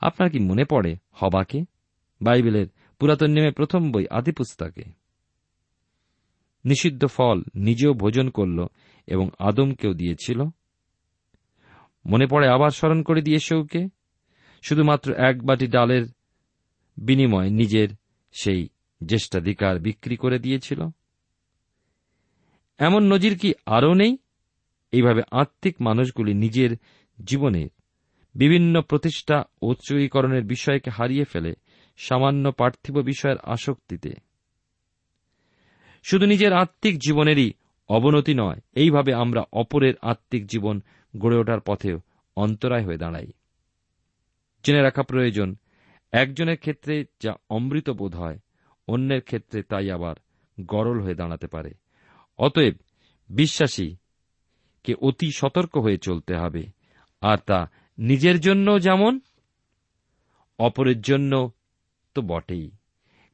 আপনার 0.00 0.28
কি 0.30 0.38
মনে 0.38 0.64
পড়ে 0.64 0.92
হবাকে? 1.12 1.60
বাইবেলের 2.20 2.66
পুরাতন 2.98 3.30
নিয়মে 3.30 3.50
প্রথম 3.50 3.92
বই 3.92 4.06
আদি 4.10 4.32
পুস্তকে 4.32 4.84
নিষিদ্ধ 6.64 7.06
ফল 7.06 7.42
নিজেও 7.54 7.92
ভোজন 7.92 8.30
করল 8.30 8.66
এবং 9.06 9.30
আদমকেও 9.38 9.94
দিয়েছিল। 9.94 10.42
মনে 12.06 12.26
পড়ে 12.26 12.48
আবার 12.48 12.70
স্মরণ 12.70 13.02
করে 13.02 13.22
দিয়ে 13.22 13.38
সেউকে 13.38 13.88
শুধুমাত্র 14.62 15.12
এক 15.12 15.42
বাটি 15.42 15.66
ডালের 15.66 16.06
বিনিময়ে 16.96 17.50
নিজের 17.50 17.88
সেই 18.32 18.68
জ্যেষ্ঠাধিকার 19.06 19.78
বিক্রি 19.78 20.16
করে 20.16 20.38
দিয়েছিল। 20.38 20.82
এমন 22.78 23.12
নজির 23.12 23.38
কি 23.38 23.54
আরও 23.66 23.94
নেই? 23.94 24.18
এইভাবে 24.92 25.22
আত্মিক 25.30 25.76
মানুষগুলি 25.80 26.34
নিজের 26.34 26.76
জীবনের 27.24 27.68
বিভিন্ন 28.34 28.80
প্রতিষ্ঠা 28.80 29.44
ও 29.62 29.74
বিষয়কে 30.44 30.90
হারিয়ে 30.90 31.24
ফেলে 31.24 31.54
সামান্য 31.98 32.52
পার্থিব 32.52 32.96
বিষয়ের 33.00 33.38
আসক্তিতে। 33.42 34.12
শুধু 36.02 36.26
নিজের 36.26 36.52
আত্মিক 36.52 36.98
জীবনেরই 36.98 37.52
অবনতি 37.88 38.34
নয়, 38.34 38.60
এইভাবে 38.72 39.14
আমরা 39.14 39.42
অপরের 39.52 39.94
আত্মিক 40.02 40.46
জীবন 40.46 40.80
গড়ে 41.16 41.36
ওঠার 41.36 41.60
পথেও 41.60 42.00
অন্তরায় 42.36 42.84
হয়ে 42.84 42.98
দাঁড়াই। 42.98 43.32
জেনে 44.64 44.82
রাখা 44.82 45.02
প্রয়োজন, 45.02 45.56
একজনের 46.12 46.56
ক্ষেত্রে 46.56 47.04
যা 47.20 47.32
অমৃত 47.50 47.90
বোধ 47.90 48.16
হয়, 48.16 48.38
অন্যের 48.88 49.20
ক্ষেত্রে 49.20 49.62
তাই 49.62 49.90
আবার 49.90 50.16
গরল 50.60 51.00
হয়ে 51.00 51.14
দাঁড়াতে 51.14 51.46
পারে। 51.46 51.70
অতএব 52.38 52.74
বিশ্বাসী, 53.28 53.96
কে 54.84 54.94
অতি 54.94 55.32
সতর্ক 55.32 55.76
হয়ে 55.76 55.98
চলতে 55.98 56.34
হবে, 56.34 56.66
আর 57.20 57.38
তা 57.46 57.70
নিজের 57.98 58.40
জন্য 58.40 58.82
যেমন, 58.82 59.20
অপরের 60.58 61.00
জন্য 61.00 61.52
তো 62.14 62.22
বটেই। 62.22 62.70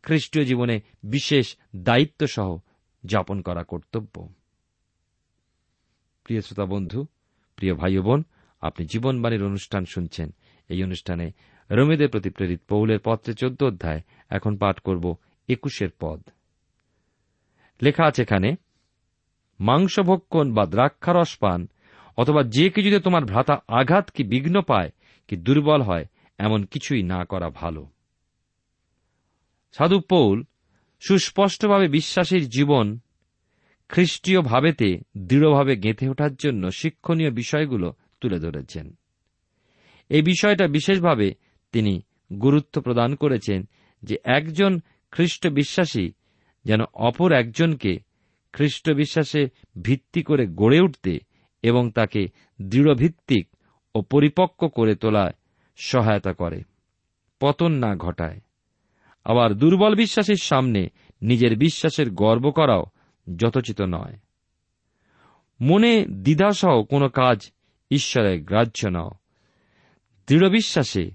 খ্রিস্টীয় 0.03 0.45
জীবনে 0.45 0.81
বিশেষ 1.05 1.57
দায়িত্ব 1.77 2.27
সহ 2.27 2.59
যাপন 3.05 3.43
করা 3.43 3.63
কর্তব্য। 3.63 4.29
প্রিয় 6.25 6.41
শ্রোতা 6.41 6.65
বন্ধু, 6.65 7.07
প্রিয় 7.57 7.75
ভাই 7.75 7.99
বোন, 7.99 8.25
আপনি 8.61 8.87
জীবনবাণীর 8.87 9.43
অনুষ্ঠান 9.43 9.85
শুনছেন। 9.85 10.35
এই 10.69 10.85
অনুষ্ঠানে 10.85 11.33
রমিদের 11.71 12.09
প্রতি 12.09 12.31
প্রেরিত 12.31 12.61
পৌলের 12.69 12.99
পত্রে 13.05 13.35
চোদ্দ 13.35 13.63
অধ্যায়, 13.63 14.01
এখন 14.31 14.57
পাঠ 14.57 14.81
করব 14.81 15.17
একুশের 15.49 15.89
পদ। 16.01 16.23
লেখা 17.83 18.05
আছে 18.05 18.23
এখানে, 18.23 18.57
মাংসভক্ষণ 19.61 20.55
বা 20.55 20.67
দ্রাক্ষারস 20.67 21.37
পান, 21.37 21.69
অথবা 22.17 22.43
যে 22.43 22.71
কিছুতে 22.71 22.99
তোমার 23.01 23.25
ভ্রাতা 23.25 23.61
আঘাত 23.69 24.11
কি 24.11 24.25
বিঘ্ন 24.25 24.63
পায়, 24.63 24.91
কি 25.29 25.37
দুর্বল 25.37 25.83
হয়, 25.83 26.07
এমন 26.39 26.65
কিছুই 26.65 27.03
না 27.03 27.25
করা 27.25 27.51
ভালো। 27.51 27.94
সাধু 29.79 30.01
পৌল 30.01 30.45
সুস্পষ্টভাবে 31.01 31.89
বিশ্বাসীর 31.89 32.49
জীবন 32.49 32.99
খ্রিস্টীয় 33.89 34.41
ভাবেতে 34.41 34.99
দৃঢ়ভাবে 35.19 35.77
গেঁথে 35.77 36.09
ওঠার 36.09 36.35
জন্য 36.35 36.71
শিক্ষণীয় 36.71 37.31
বিষয়গুলো 37.31 37.95
তুলে 38.21 38.39
ধরেছেন। 38.39 38.95
এই 40.09 40.23
বিষয়টা 40.23 40.69
বিশেষভাবে 40.69 41.35
তিনি 41.73 42.03
গুরুত্ব 42.41 42.81
প্রদান 42.81 43.15
করেছেন 43.15 43.69
যে 44.03 44.17
একজন 44.25 44.81
খ্রিস্ট 45.11 45.49
বিশ্বাসী 45.49 46.13
যেন 46.65 46.81
অপর 46.95 47.33
একজনকে 47.33 47.99
খ্রিস্ট 48.53 48.91
বিশ্বাসে 48.91 49.49
ভিত্তি 49.83 50.23
করে 50.23 50.47
গড়ে 50.47 50.81
উঠতে 50.81 51.19
এবং 51.63 51.91
তাকে 51.91 52.27
দৃঢ়ভিত্তিক 52.63 53.49
ও 53.95 54.03
পরিপক্ক 54.03 54.69
করে 54.69 54.95
তোলায় 54.95 55.33
সহায়তা 55.77 56.33
করে। 56.33 56.63
পতন 57.41 57.73
না 57.73 57.97
ঘটায়। 57.97 58.41
আবার 59.25 59.55
দুর্বল 59.55 59.95
বিশ্বাসের 59.95 60.37
সামনে 60.37 60.89
নিজের 61.23 61.57
বিশ্বাসের 61.57 62.11
গর্ব 62.11 62.51
করাও 62.51 62.85
যথোচিত 63.37 63.81
নয়। 63.81 64.19
মনে 65.61 66.07
দ্বিধাসহ 66.07 66.83
কোনো 66.83 67.09
কাজ 67.09 67.51
ঈশ্বরের 67.91 68.43
গ্রাহ্য 68.43 68.89
নাও। 68.89 69.11
দৃঢ় 70.27 70.51
বিশ্বাসে 70.51 71.11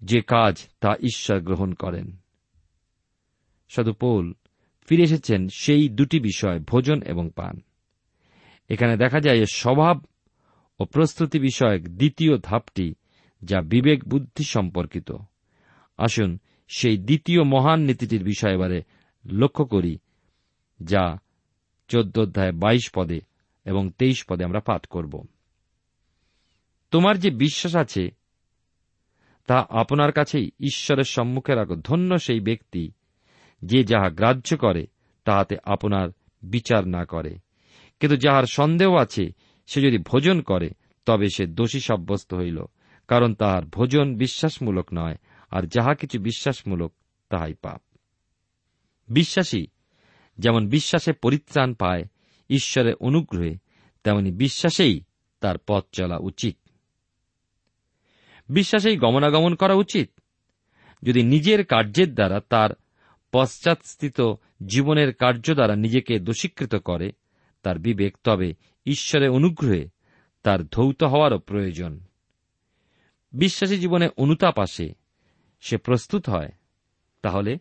যে 0.00 0.20
কাজ 0.20 0.68
তা 0.80 0.94
ঈশ্বর 1.00 1.40
গ্রহণ 1.40 1.72
করেন। 1.72 2.16
সাধু 3.68 3.92
পৌল 3.92 4.34
ফিরে 4.88 5.02
এসেছেন 5.02 5.48
সেই 5.48 5.88
দুটি 5.88 6.20
বিষয়, 6.20 6.58
ভোজন 6.58 7.02
এবং 7.02 7.30
পান। 7.36 7.60
এখানে 8.68 8.96
দেখা 8.96 9.20
যায় 9.20 9.44
স্বভাব 9.52 10.04
ও 10.80 10.84
প্রস্তুতি 10.84 11.38
বিষয়ক 11.38 11.82
দ্বিতীয় 11.88 12.38
ধাপটি 12.38 12.94
যা 13.42 13.60
বিবেক 13.60 14.08
বুদ্ধি 14.08 14.44
সম্পর্কিত। 14.44 15.12
আসুন 15.98 16.38
সেই 16.68 16.98
দ্বিতীয় 16.98 17.42
মহান 17.42 17.80
নীতিটির 17.80 18.24
বিষয় 18.24 18.54
এবারে 18.54 18.82
লক্ষ্য 19.26 19.64
করি, 19.64 19.98
যা 20.82 21.16
চোদ্দ 21.88 22.18
অধ্যায় 22.18 22.52
বাইশ 22.52 22.90
পদে 22.94 23.20
এবং 23.64 23.90
তেইশ 23.90 24.24
পদে 24.28 24.44
আমরা 24.44 24.60
পাঠ 24.60 24.86
করব। 24.86 25.26
তোমার 26.90 27.18
যে 27.18 27.30
বিশ্বাস 27.30 27.76
আছে, 27.76 28.10
তা 29.46 29.66
আপনার 29.68 30.12
কাছেই 30.12 30.50
ঈশ্বরের 30.60 31.04
সম্মুখে 31.04 31.54
রাখো। 31.54 31.76
ধন্য 31.76 32.18
সেই 32.18 32.40
ব্যক্তি 32.40 32.92
যে 33.62 33.84
যাহা 33.84 34.10
গ্রাহ্য 34.10 34.56
করে, 34.56 34.86
তাহাতে 35.24 35.56
আপনার 35.64 36.08
বিচার 36.42 36.88
না 36.88 37.04
করে। 37.04 37.38
কিন্তু 38.00 38.16
যাহার 38.16 38.44
সন্দেহ 38.44 38.94
আছে, 38.94 39.32
সে 39.66 39.80
যদি 39.80 39.98
ভোজন 39.98 40.40
করে, 40.40 40.70
তবে 41.06 41.28
সে 41.28 41.46
দোষী 41.46 41.80
সাব্যস্ত 41.80 42.34
হইল, 42.34 42.64
কারণ 43.08 43.34
তাহার 43.34 43.64
ভোজন 43.64 44.16
বিশ্বাসমূলক 44.16 44.88
নয়। 44.94 45.16
আর 45.50 45.66
যাহা 45.66 45.94
কিছু 45.94 46.20
বিশ্বাসমূলক, 46.20 46.92
তাহাই 47.28 47.54
পাপ। 47.54 47.82
বিশ্বাসী 49.08 49.66
যেমন 50.38 50.68
বিশ্বাসে 50.68 51.12
পরিত্রাণ 51.12 51.74
পায় 51.74 52.04
ঈশ্বরের 52.50 52.94
অনুগ্রহে, 52.94 53.58
তেমনি 54.04 54.32
বিশ্বাসেই 54.32 55.04
তার 55.40 55.56
পথ 55.66 55.84
চলা 55.92 56.16
উচিত। 56.16 56.56
বিশ্বাসেই 58.48 58.96
গমনাগমন 58.96 59.54
করা 59.54 59.74
উচিত। 59.74 60.10
যদি 61.02 61.22
নিজের 61.22 61.66
কার্যের 61.66 62.14
দ্বারা 62.14 62.40
তার 62.40 62.70
পশ্চাৎস্থিত 63.32 64.20
জীবনের 64.66 65.14
কার্য 65.14 65.54
দ্বারা 65.54 65.76
নিজেকে 65.76 66.18
দোষীকৃত 66.18 66.74
করে, 66.74 67.12
তার 67.62 67.78
বিবেক 67.78 68.16
তবে 68.24 68.54
ঈশ্বরের 68.86 69.30
অনুগ্রহে 69.30 69.88
তার 70.42 70.66
ধৌত 70.66 71.02
হওয়ারও 71.02 71.38
প্রয়োজন। 71.38 72.00
বিশ্বাসী 73.32 73.76
জীবনে 73.76 74.08
অনুতাপ 74.16 74.58
আসে 74.58 75.03
সে 75.64 75.76
প্রস্তুত 75.76 76.28
হয়। 76.28 76.48
তাহলে 77.22 77.58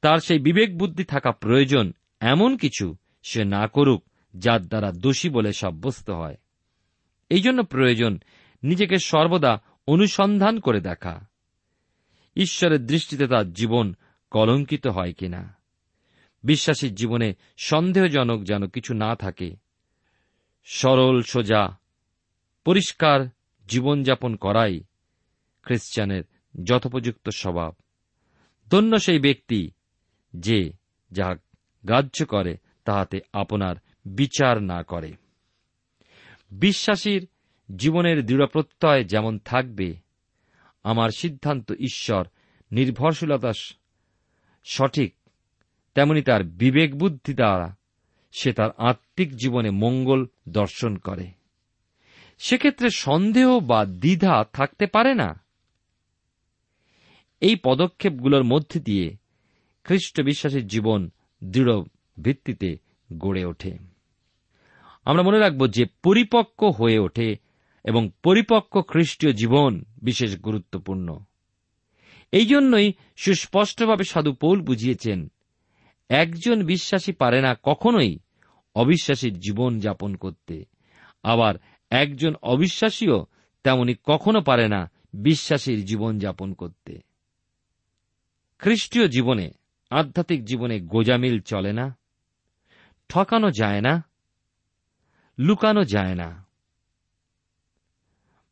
তার 0.00 0.18
সেই 0.18 0.38
বিবেক 0.38 0.78
বুদ্ধি 0.78 1.04
থাকা 1.04 1.32
প্রয়োজন 1.32 1.92
এমন 2.20 2.56
কিছু 2.56 2.96
সে 3.22 3.44
না 3.44 3.66
করুক, 3.66 4.04
যার 4.34 4.66
দ্বারা 4.66 4.92
দোষী 4.92 5.28
বলে 5.28 5.52
সাব্যস্ত 5.52 6.10
হয়। 6.10 6.36
এই 7.30 7.40
জন্য 7.40 7.62
প্রয়োজন 7.62 8.18
নিজেকে 8.62 8.98
সর্বদা 8.98 9.62
অনুসন্ধান 9.86 10.60
করে 10.60 10.80
দেখা। 10.80 11.26
ঈশ্বরের 12.36 12.86
দৃষ্টিতে 12.86 13.26
তার 13.26 13.52
জীবন 13.52 13.94
কলঙ্কিত 14.30 14.86
হয় 14.86 15.12
কিনা। 15.12 15.56
বিশ্বাসীর 16.44 16.94
জীবনে 16.94 17.34
সন্দেহজনক 17.56 18.44
যেন 18.44 18.68
কিছু 18.68 18.94
না 18.94 19.16
থাকে। 19.16 19.56
সরল, 20.64 21.22
সোজা, 21.22 21.78
পরিষ্কার 22.64 23.28
জীবনযাপন 23.68 24.36
করাই 24.36 24.80
খ্রিস্টানের 25.62 26.24
যথোপযুক্ত 26.64 27.28
স্বভাব। 27.28 27.74
ধন্য 28.70 28.98
সেই 28.98 29.18
ব্যক্তি 29.18 29.70
যে 30.36 30.72
যাহা 31.12 31.34
গ্রাহ্য 31.84 32.24
করে 32.24 32.56
তাহাতে 32.84 33.20
আপনার 33.32 33.76
বিচার 34.04 34.62
না 34.62 34.82
করে। 34.82 35.12
বিশ্বাসীর 36.50 37.28
জীবনের 37.76 38.26
দৃঢ়প্রত্যয় 38.26 39.04
যেমন 39.04 39.38
থাকবে, 39.38 39.94
আমার 40.82 41.10
সিদ্ধান্ত 41.10 41.72
ঈশ্বর 41.72 42.26
নির্ভরশীলতা 42.72 43.52
সঠিক, 44.64 45.14
তেমনি 45.94 46.22
তার 46.22 46.44
বিবেক 46.44 46.98
বুদ্ধি 46.98 47.34
দ্বারা 47.34 47.76
সে 48.32 48.52
তার 48.52 48.70
আত্মিক 48.76 49.36
জীবনে 49.36 49.70
মঙ্গল 49.70 50.26
দর্শন 50.48 50.96
করে। 50.96 51.30
সেক্ষেত্রে 52.38 52.90
সন্দেহ 52.90 53.60
বা 53.60 53.84
দ্বিধা 53.84 54.44
থাকতে 54.52 54.86
পারে 54.86 55.14
না। 55.14 55.41
এই 57.42 57.56
পদক্ষেপগুলোর 57.56 58.44
মধ্যে 58.44 58.80
দিয়ে 58.80 59.16
খ্রিস্ট 59.84 60.20
বিশ্বাসের 60.20 60.66
জীবন 60.66 61.10
দৃঢ় 61.44 61.72
ভিত্তিতে 62.22 62.78
গড়ে 63.18 63.44
ওঠে। 63.44 63.72
আমরা 65.04 65.22
মনে 65.22 65.38
রাখব 65.38 65.66
যে 65.66 65.84
পরিপক্ক 66.02 66.64
হয়ে 66.64 66.98
ওঠে 66.98 67.36
এবং 67.84 68.10
পরিপক্ক 68.22 68.80
খ্রিস্টীয় 68.80 69.32
জীবন 69.32 69.84
বিশেষ 70.02 70.36
গুরুত্বপূর্ণ। 70.36 71.08
এই 72.32 72.46
জন্যই 72.46 72.92
সুস্পষ্টভাবে 73.16 74.04
সাধু 74.04 74.32
পৌল 74.32 74.60
বুঝিয়েছেন, 74.60 75.32
একজন 76.08 76.64
বিশ্বাসী 76.64 77.12
পারে 77.12 77.40
না 77.40 77.56
কখনোই 77.62 78.18
অবিশ্বাসীর 78.74 79.34
জীবন 79.38 79.80
যাপন 79.80 80.14
করতে। 80.14 80.64
আবার 81.22 81.54
একজন 81.90 82.32
অবিশ্বাসীও 82.42 83.26
তেমনি 83.64 83.94
কখনো 84.04 84.40
পারে 84.40 84.68
না 84.68 84.90
বিশ্বাসীর 85.14 85.84
জীবন 85.84 86.18
যাপন 86.18 86.52
করতে। 86.52 87.11
খ্রিস্টীয় 88.62 89.08
জীবনে, 89.08 89.50
আধ্যাত্মিক 89.90 90.44
জীবনে 90.44 90.80
গোজামিল 90.80 91.40
চলে 91.40 91.72
না, 91.72 91.96
ঠকানো 93.08 93.50
যায় 93.50 93.80
না, 93.80 94.04
লুকানো 95.38 95.84
যায় 95.84 96.14
না। 96.14 96.46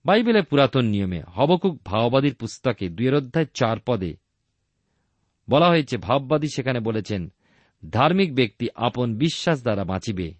বাইবেলের 0.05 0.45
পুরাতন 0.45 0.85
নিয়মে 0.85 1.23
হবকুক 1.23 1.81
ভাওবাদীর 1.85 2.35
পুস্তকে 2.35 2.89
দুয়ের 2.89 3.15
অধ্যায় 3.15 3.47
চার 3.55 3.77
পদে 3.87 4.17
বলা 5.51 5.69
হয়েছে, 5.69 5.97
ভাববাদী 5.97 6.49
সেখানে 6.55 6.81
বলেছেন, 6.81 7.33
ধার্মিক 7.91 8.35
ব্যক্তি 8.35 8.69
আপন 8.75 9.15
বিশ্বাস 9.17 9.63
দ্বারা 9.63 9.85
বাঁচিবে। 9.85 10.35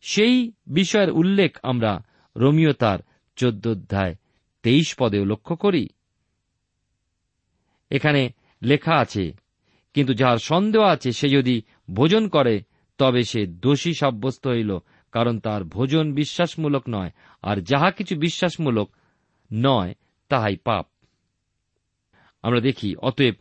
সেই 0.00 0.52
বিষয়ের 0.66 1.10
উল্লেখ 1.10 1.58
আমরা 1.62 2.02
রোমিও 2.36 2.72
তার 2.72 2.98
চোদ্দ 3.36 3.68
অধ্যায় 3.68 4.14
তেইশ 4.62 4.94
পদেও 4.98 5.24
লক্ষ্য 5.24 5.56
করি। 5.56 5.88
এখানে 7.90 8.30
লেখা 8.62 8.94
আছে, 8.98 9.32
কিন্তু 9.94 10.14
যাহার 10.14 10.38
সন্দেহ 10.38 10.82
আছে 10.82 11.12
সে 11.12 11.28
যদি 11.28 11.62
ভোজন 11.94 12.28
করে, 12.28 12.62
তবে 12.98 13.24
সে 13.24 13.46
দোষী 13.46 13.94
সাব্যস্ত 13.94 14.48
হইল, 14.48 14.78
কারণ 15.12 15.38
তার 15.38 15.64
ভোজন 15.64 16.14
বিশ্বাসমূলক 16.14 16.84
নয়, 16.88 17.10
আর 17.42 17.56
যাহা 17.60 17.90
কিছু 17.90 18.16
বিশ্বাসমূলক 18.16 18.88
নয়, 19.52 19.94
তাহাই 20.28 20.56
পাপ। 20.56 20.86
আমরা 22.42 22.60
দেখি, 22.60 22.96
অতএব 22.96 23.34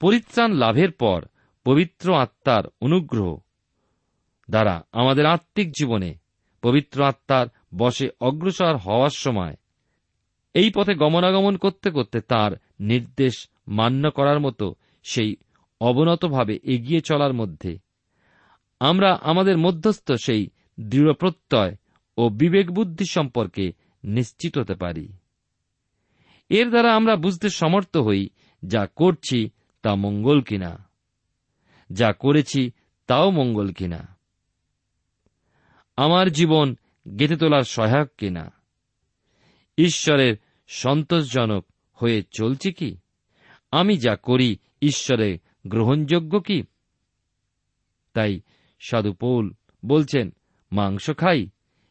পরিত্রাণ 0.00 0.52
লাভের 0.52 0.92
পর 0.92 1.22
পবিত্র 1.64 2.14
আত্মার 2.14 2.64
অনুগ্রহ 2.80 3.36
দ্বারা 4.48 4.82
আমাদের 4.92 5.26
আত্মিক 5.26 5.72
জীবনে 5.72 6.14
পবিত্র 6.62 7.02
আত্মার 7.02 7.46
বসে 7.76 8.08
অগ্রসর 8.20 8.76
হওয়ার 8.76 9.10
সময় 9.10 9.56
এই 10.54 10.70
পথে 10.70 10.94
গমনাগমন 10.94 11.56
করতে 11.56 11.90
করতে 11.90 12.20
তার 12.20 12.52
নির্দেশ 12.80 13.48
মান্য 13.68 14.10
করার 14.10 14.40
মতো 14.40 14.74
সেই 15.02 15.36
অবনতভাবে 15.80 16.58
এগিয়ে 16.62 17.00
চলার 17.00 17.32
মধ্যে। 17.32 17.78
আমরা 18.80 19.18
আমাদের 19.22 19.58
মধ্যস্থ 19.58 20.12
সেই 20.12 20.48
দৃঢ় 20.80 21.12
প্রত্যয় 21.12 21.76
ও 22.18 22.28
বিবেক 22.28 22.70
বুদ্ধি 22.70 23.04
সম্পর্কে 23.04 23.72
নিশ্চিত 24.04 24.58
হতে 24.58 24.74
পারি। 24.74 25.12
এর 26.48 26.70
দ্বারা 26.70 26.94
আমরা 26.94 27.16
বুঝতে 27.16 27.48
সমর্থ 27.48 27.96
হই, 27.96 28.28
যা 28.66 28.86
করছি 28.96 29.50
তা 29.82 29.94
মঙ্গল 29.94 30.40
কিনা? 30.40 30.88
যা 31.92 32.12
করেছি 32.12 32.70
তাও 33.06 33.30
মঙ্গল 33.30 33.72
কিনা? 33.72 34.16
আমার 35.96 36.30
জীবন 36.30 36.76
গেঁথে 37.18 37.36
তোলার 37.36 37.62
সহায়ক 37.62 38.08
কিনা? 38.18 38.52
ঈশ্বরের 39.78 40.36
সন্তোষজনক 40.68 41.66
হয়ে 41.92 42.22
চলছে 42.30 42.72
কি? 42.72 42.96
আমি 43.72 43.96
যা 43.96 44.16
করি, 44.16 44.56
ঈশ্বরে 44.82 45.38
গ্রহণযোগ্য 45.66 46.40
কি? 46.40 46.62
তাই 48.12 48.40
সাধু 48.80 49.12
পৌল 49.12 49.54
বলছেন, 49.86 50.34
মাংস 50.72 51.10
খাই 51.16 51.46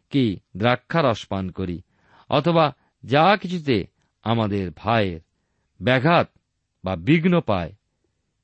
কি 0.09 0.39
দ্রাক্ষারস 0.57 1.27
পান 1.27 1.51
করি, 1.51 1.81
অথবা 2.29 2.73
যা 3.03 3.37
কিছুতে 3.37 3.85
আমাদের 4.23 4.71
ভাইয়ের 4.75 5.19
ব্যাঘাত 5.81 6.29
বা 6.83 6.95
বিঘ্ন 6.95 7.41
পায়, 7.41 7.73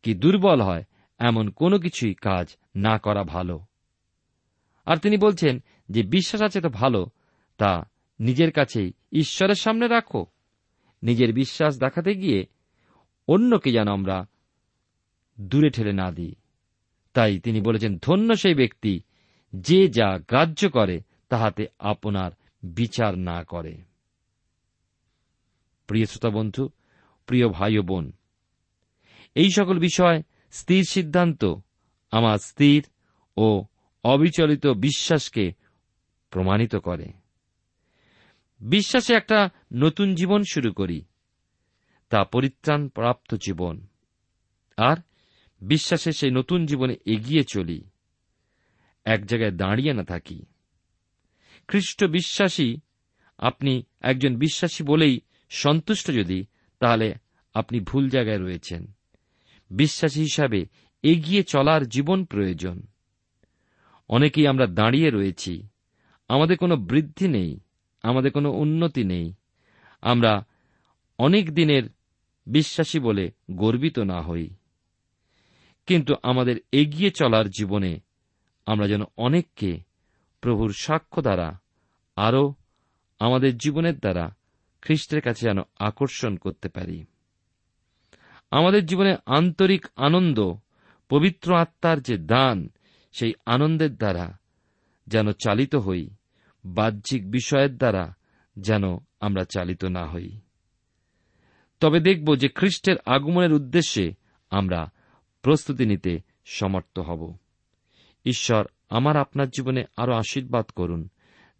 কি 0.04 0.14
দুর্বল 0.14 0.62
হয়, 0.62 0.84
এমন 1.20 1.50
কোনো 1.50 1.80
কিছুই 1.80 2.14
কাজ 2.14 2.58
না 2.76 2.98
করা 2.98 3.24
ভালো। 3.24 3.66
আর 4.86 4.98
তিনি 4.98 5.18
বলছেন, 5.18 5.64
যে 5.90 6.04
বিশ্বাস 6.04 6.42
আছে 6.42 6.62
তো 6.62 6.70
ভালো, 6.70 7.08
তা 7.58 7.84
নিজের 8.20 8.52
কাছেই 8.52 8.94
ঈশ্বরের 9.12 9.56
সামনে 9.56 9.88
রাখো। 9.88 10.26
নিজের 11.04 11.34
বিশ্বাস 11.34 11.80
দেখাতে 11.80 12.16
গিয়ে 12.16 12.46
অন্যকে 13.28 13.72
যেন 13.72 13.88
আমরা 13.88 14.26
দূরে 15.42 15.70
ঠেলে 15.70 15.94
না 15.94 16.12
দিই। 16.12 16.36
তাই 17.14 17.40
তিনি 17.40 17.62
বলেছেন, 17.62 17.98
ধন্য 17.98 18.36
সেই 18.36 18.54
ব্যক্তি 18.54 19.02
যে 19.56 19.88
যা 19.88 20.20
গ্রাহ্য 20.20 20.70
করে, 20.70 21.02
তাহাতে 21.30 21.68
আপনার 21.80 22.32
বিচার 22.64 23.18
না 23.18 23.44
করে। 23.44 23.78
প্রিয় 25.88 26.06
শ্রোতা 26.06 26.30
বন্ধু, 26.30 26.70
প্রিয় 27.26 27.50
ভাই 27.50 27.78
ও 27.78 27.82
বোন, 27.82 28.12
এই 29.36 29.50
সকল 29.52 29.80
বিষয়, 29.80 30.24
স্থির 30.52 30.84
সিদ্ধান্ত, 30.90 31.46
আমার 32.12 32.38
স্থির 32.38 32.86
ও 33.38 33.66
অবিচলিত 34.04 34.68
বিশ্বাসকে 34.68 35.54
প্রমাণিত 36.30 36.76
করে। 36.76 37.08
বিশ্বাসে 38.60 39.14
একটা 39.14 39.50
নতুন 39.74 40.16
জীবন 40.16 40.44
শুরু 40.52 40.74
করি। 40.74 41.02
তা 42.10 42.24
পরিত্রাণ 42.24 42.88
প্রাপ্ত 42.88 43.36
জীবন। 43.36 43.88
আর 44.78 44.96
বিশ্বাসে 45.62 46.12
সেই 46.12 46.32
নতুন 46.32 46.66
জীবনে 46.66 46.96
এগিয়ে 47.06 47.44
চলি। 47.44 47.84
এক 49.06 49.26
জায়গায় 49.26 49.52
দাঁড়িয়ে 49.52 49.94
না 49.94 50.04
থাকি। 50.04 50.46
খ্রিস্ট 51.68 52.06
বিশ্বাসী, 52.06 52.78
আপনি 53.38 53.84
একজন 54.02 54.36
বিশ্বাসী 54.36 54.84
বলেই 54.84 55.20
সন্তুষ্ট 55.50 56.12
যদি, 56.12 56.46
তাহলে 56.80 57.16
আপনি 57.54 57.80
ভুল 57.80 58.10
জায়গায় 58.10 58.40
রয়েছেন। 58.40 58.92
বিশ্বাসী 59.70 60.22
হিসাবে 60.22 60.66
এগিয়ে 61.04 61.44
চলার 61.44 61.88
জীবন 61.88 62.26
প্রয়োজন। 62.26 62.82
অনেকেই 64.10 64.48
আমরা 64.48 64.68
দাঁড়িয়ে 64.68 65.10
রয়েছি। 65.10 65.68
আমাদের 66.28 66.58
কোনো 66.58 66.76
বৃদ্ধি 66.78 67.28
নেই। 67.28 67.60
আমাদের 68.04 68.32
কোনো 68.32 68.52
উন্নতি 68.52 69.04
নেই। 69.04 69.34
আমরা 70.02 70.46
অনেক 71.18 71.54
দিনের 71.54 71.84
বিশ্বাসী 72.48 73.00
বলে 73.00 73.32
গর্বিত 73.52 74.00
না 74.00 74.22
হই। 74.22 74.50
কিন্তু 75.86 76.14
আমাদের 76.24 76.56
এগিয়ে 76.72 77.12
চলার 77.12 77.50
জীবনে 77.50 78.00
আমরা 78.66 78.88
যেন 78.88 79.02
অনেককে 79.18 79.80
প্রভুর 80.42 80.74
সাক্ষ্য 80.74 81.22
দ্বারা 81.22 81.60
আরও 82.16 82.54
আমাদের 83.20 83.58
জীবনের 83.58 84.00
দ্বারা 84.00 84.36
খ্রিস্টের 84.82 85.22
কাছে 85.22 85.46
যেন 85.46 85.58
আকর্ষণ 85.80 86.36
করতে 86.36 86.70
পারি। 86.70 87.06
আমাদের 88.52 88.86
জীবনে 88.86 89.16
আন্তরিক 89.26 89.88
আনন্দ, 89.96 90.54
পবিত্র 91.10 91.56
আত্মার 91.56 92.02
যে 92.02 92.18
দান, 92.18 92.70
সেই 93.12 93.34
আনন্দের 93.46 93.96
দ্বারা 93.96 94.38
যেন 95.08 95.32
চালিত 95.32 95.76
হই, 95.76 96.10
বাহ্যিক 96.66 97.32
বিষয়ের 97.32 97.78
দ্বারা 97.78 98.16
যেন 98.60 98.84
আমরা 99.20 99.44
চালিত 99.44 99.86
না 99.86 100.06
হই। 100.06 100.40
তবে 101.80 102.00
দেখব 102.00 102.36
যে 102.36 102.48
খ্রিস্টের 102.48 102.96
আগমনের 103.06 103.54
উদ্দেশ্যে 103.54 104.14
আমরা 104.50 104.92
প্রস্তুতি 105.42 105.86
নিতে 105.86 106.20
সমর্থ 106.46 107.00
হব। 107.00 107.38
ঈশ্বর 108.26 108.68
আমার 108.90 109.18
আপনার 109.18 109.50
জীবনে 109.50 109.84
আরও 109.98 110.14
আশীর্বাদ 110.14 110.66
করুন, 110.66 111.10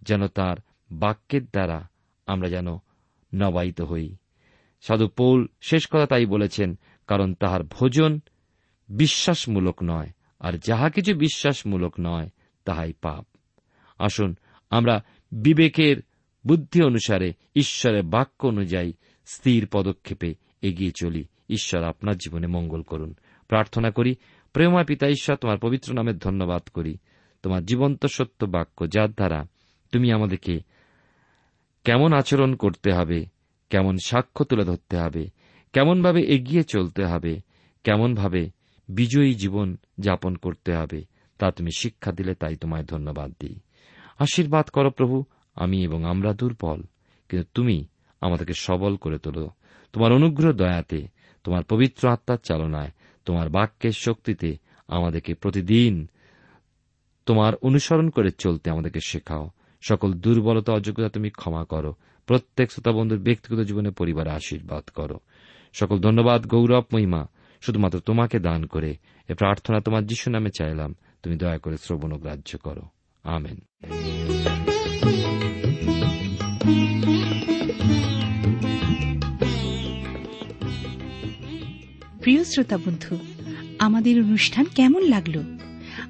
যেন 0.02 0.28
তার 0.28 0.58
বাক্যের 0.92 1.46
দ্বারা 1.46 1.88
আমরা 2.26 2.50
যেন 2.50 2.68
নবায়িত 3.36 3.82
হই। 3.82 4.16
সাধু 4.82 5.08
পৌল 5.08 5.48
শেষ 5.62 5.88
কথা 5.88 6.06
তাই 6.06 6.26
বলেছেন, 6.26 6.80
কারণ 7.08 7.34
তাহার 7.34 7.64
ভোজন 7.64 8.20
বিশ্বাসমূলক 8.90 9.78
নয়, 9.84 10.10
আর 10.40 10.54
যাহা 10.54 10.90
কিছু 10.90 11.16
বিশ্বাসমূলক 11.16 11.94
নয়, 12.00 12.30
তাহাই 12.66 12.94
পাপ। 12.94 13.26
আসুন, 14.00 14.36
আমরা 14.70 15.04
বিবেকের 15.32 15.98
বুদ্ধি 16.48 16.82
অনুসারে 16.82 17.34
ঈশ্বরের 17.56 18.04
বাক্য 18.04 18.48
অনুযায়ী 18.48 18.94
স্থির 19.28 19.68
পদক্ষেপে 19.72 20.36
এগিয়ে 20.62 20.92
চলি। 20.92 21.26
ঈশ্বর 21.50 21.84
আপনার 21.84 22.18
জীবনে 22.18 22.48
মঙ্গল 22.48 22.82
করুন। 22.82 23.16
প্রার্থনা 23.48 23.92
করি 23.92 24.16
প্রেমা 24.54 24.84
পিতা 24.84 25.08
ঈশ্বর, 25.08 25.36
তোমার 25.36 25.58
পবিত্র 25.58 25.94
নামের 25.94 26.18
ধন্যবাদ 26.18 26.62
করি। 26.62 26.98
তোমার 27.44 27.66
জীবন্ত 27.66 28.06
সত্য 28.06 28.46
বাক্য, 28.46 28.90
যার 28.90 29.12
দ্বারা 29.12 29.48
তুমি 29.92 30.12
আমাদেরকে 30.12 30.60
কেমন 31.84 32.14
আচরণ 32.14 32.56
করতে 32.56 32.92
হবে, 32.92 33.26
কেমন 33.70 33.98
সাক্ষ্য 34.06 34.46
তুলে 34.46 34.64
ধরতে 34.64 34.98
হবে, 34.98 35.28
কেমনভাবে 35.74 36.22
এগিয়ে 36.22 36.64
চলতে 36.64 37.06
হবে, 37.06 37.42
কেমনভাবে 37.84 38.50
বিজয়ী 38.90 39.34
জীবন 39.34 39.78
যাপন 40.00 40.36
করতে 40.36 40.74
হবে, 40.74 41.04
তা 41.38 41.52
তুমি 41.52 41.70
শিক্ষা 41.78 42.12
দিলে 42.12 42.36
তাই 42.36 42.56
তোমায় 42.56 42.84
ধন্যবাদ 42.84 43.34
দিই। 43.40 43.60
আশীর্বাদ 44.20 44.68
করো 44.68 44.90
প্রভু, 44.90 45.24
আমি 45.56 45.84
এবং 45.84 46.06
আমরা 46.06 46.34
দুর্বল, 46.34 46.82
কিন্তু 47.30 47.50
তুমি 47.54 47.86
আমাদেরকে 48.22 48.54
সবল 48.54 48.96
করে 48.96 49.18
তোলো। 49.18 49.50
তোমার 49.94 50.12
অনুগ্রহ 50.12 50.52
দয়াতে, 50.54 51.08
তোমার 51.44 51.64
পবিত্র 51.64 52.10
আত্মার 52.10 52.38
চালনায়, 52.44 52.92
তোমার 53.26 53.50
বাক্যের 53.50 53.92
শক্তিতে 53.92 54.58
আমাদেরকে 54.88 55.34
প্রতিদিন 55.34 56.08
তোমার 57.26 57.56
অনুসরণ 57.56 58.10
করে 58.10 58.32
চলতে 58.32 58.70
আমাদেরকে 58.70 59.00
শেখাও। 59.00 59.50
সকল 59.82 60.14
দুর্বলতা, 60.14 60.74
অযোগ্যতা 60.74 61.10
তুমি 61.10 61.30
ক্ষমা 61.30 61.66
করো। 61.66 61.94
প্রত্যেক 62.26 62.72
শ্রোতা 62.72 62.92
বন্ধুর 62.92 63.20
ব্যক্তিগত 63.20 63.60
জীবনে 63.60 63.92
পরিবারে 63.92 64.32
আশীর্বাদ 64.32 64.90
করো। 64.90 65.20
সকল 65.74 66.00
ধন্যবাদ, 66.00 66.48
গৌরব, 66.48 66.84
মহিমা, 66.94 67.28
শুধুমাত্র 67.62 68.00
তোমাকে 68.00 68.40
দান 68.40 68.66
করে। 68.66 68.98
এ 69.28 69.34
প্রার্থনা 69.34 69.80
তোমার 69.80 70.06
যিশু 70.06 70.30
নামে 70.32 70.50
চাইলাম। 70.58 70.96
তুমি 71.24 71.38
দয়া 71.38 71.58
করে 71.58 71.78
শ্রবণ 71.78 72.18
গ্রাহ্য 72.18 72.58
করো। 72.58 72.82
আমেন। 73.24 73.58
প্রিয় 82.28 82.44
শ্রোতা 82.44 82.78
বন্ধু, 82.78 83.18
আমাদের 83.80 84.22
অনুষ্ঠান 84.22 84.66
কেমন 84.76 85.02
লাগল? 85.02 85.58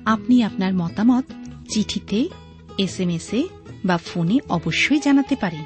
আপনি 0.06 0.43
আপনার 0.43 0.73
মতামত 0.73 1.23
চিঠিতে 1.69 2.30
এস 2.77 2.99
এম 2.99 3.10
এস 3.10 3.34
এ 3.34 3.43
বা 3.86 3.97
ফোনে 3.97 4.39
অবশ্যই 4.49 4.99
জানাতে 4.99 5.36
পারেন। 5.36 5.63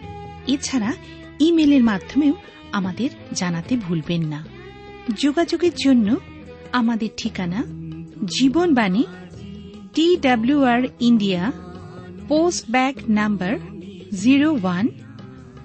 এছাড়া 0.47 0.93
ইমেলের 1.39 1.83
মাধ্যমেও 1.83 2.33
আমাদের 2.71 3.09
জানাতে 3.33 3.77
ভুলবেন 3.77 4.21
না। 4.23 4.45
যোগাযোগের 5.17 5.71
জন্য 5.83 6.15
আমাদের 6.71 7.09
ঠিকানা 7.17 7.63
Jibanbani 8.25 9.03
T 9.95 10.17
WR 10.17 10.83
India 10.99 11.51
post 12.27 12.71
bag 12.71 12.95
number 13.09 13.55
zero 14.21 14.51
one, 14.53 14.87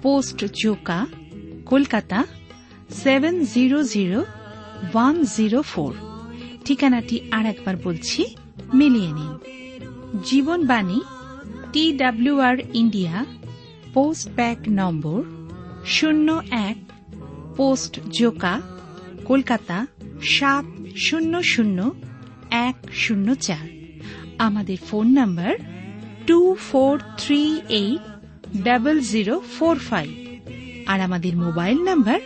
post 0.01 0.45
Joka 0.63 1.07
Kolkata, 1.65 2.25
seven 3.03 3.45
zero 3.45 3.83
zero 3.83 4.25
one 4.83 5.23
zero 5.23 5.61
four. 5.61 5.93
ঠিকানাটি 6.65 7.19
আর 7.31 7.45
একবার 7.45 7.75
বলছি, 7.83 8.25
মিলিয়ে 8.73 9.07
নিন। 9.07 9.37
Jibanbani 10.23 11.01
T 11.73 11.91
WR 11.91 12.57
India, 12.73 13.25
post 13.93 14.29
bag 14.35 14.57
number 14.69 15.23
শূন্য 15.85 16.41
এক, 16.51 16.77
পোস্ট 17.57 17.99
জোকা, 18.09 18.61
কলকাতা 19.25 19.87
সাত 20.21 20.65
শূন্য 20.97 21.43
শূন্য 21.43 21.91
এক 22.51 22.75
শূন্য 22.93 23.35
চার। 23.35 23.69
আমাদের 24.37 24.77
phone 24.87 25.07
number 25.07 25.57
two 26.27 26.55
four 26.55 27.01
three 27.17 27.61
eight 27.69 28.03
double 28.63 28.99
zero 28.99 29.39
four 29.39 29.77
five. 29.77 30.09
আর 30.87 31.01
আমাদের 31.01 31.37
mobile 31.37 31.77
number 31.77 32.19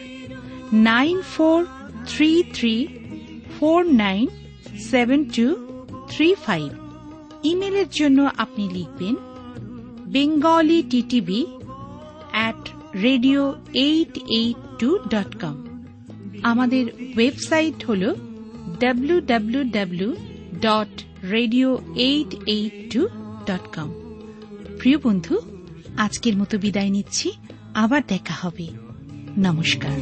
nine 0.74 1.22
four 1.22 1.66
three 2.12 2.44
three 2.54 2.88
four 3.60 3.80
nine 3.86 4.28
seven 4.92 5.20
two 5.36 5.46
three 6.10 6.28
five 6.46 6.68
ইমেলের 7.44 7.90
জন্য 7.90 8.30
আপনি 8.38 8.64
লিখবেন 8.70 9.16
Bengali 10.08 10.80
TTV 10.90 11.46
at 12.32 12.70
radio 12.96 13.42
eight 13.74 14.14
eight 14.30 14.60
two 14.80 14.90
dot 15.10 15.32
com 15.42 15.56
আমাদের 16.44 16.86
website 17.16 17.86
হল 17.86 18.04
W 18.80 19.18
W 19.22 19.64
W 19.64 20.12
dot 20.60 20.94
radio 21.32 21.70
eight 21.96 22.32
eight 22.46 22.76
two 22.94 23.02
dot 23.46 23.66
com 23.76 23.90
প্রিয় 24.80 24.98
বন্ধু, 24.98 25.36
আজকের 25.98 26.38
মতো 26.38 26.58
বিদায় 26.58 26.90
নিচ্ছি। 26.90 27.32
আবার 27.74 28.02
দেখা 28.08 28.36
হবে। 28.42 28.68
নমস্কার। 29.38 29.96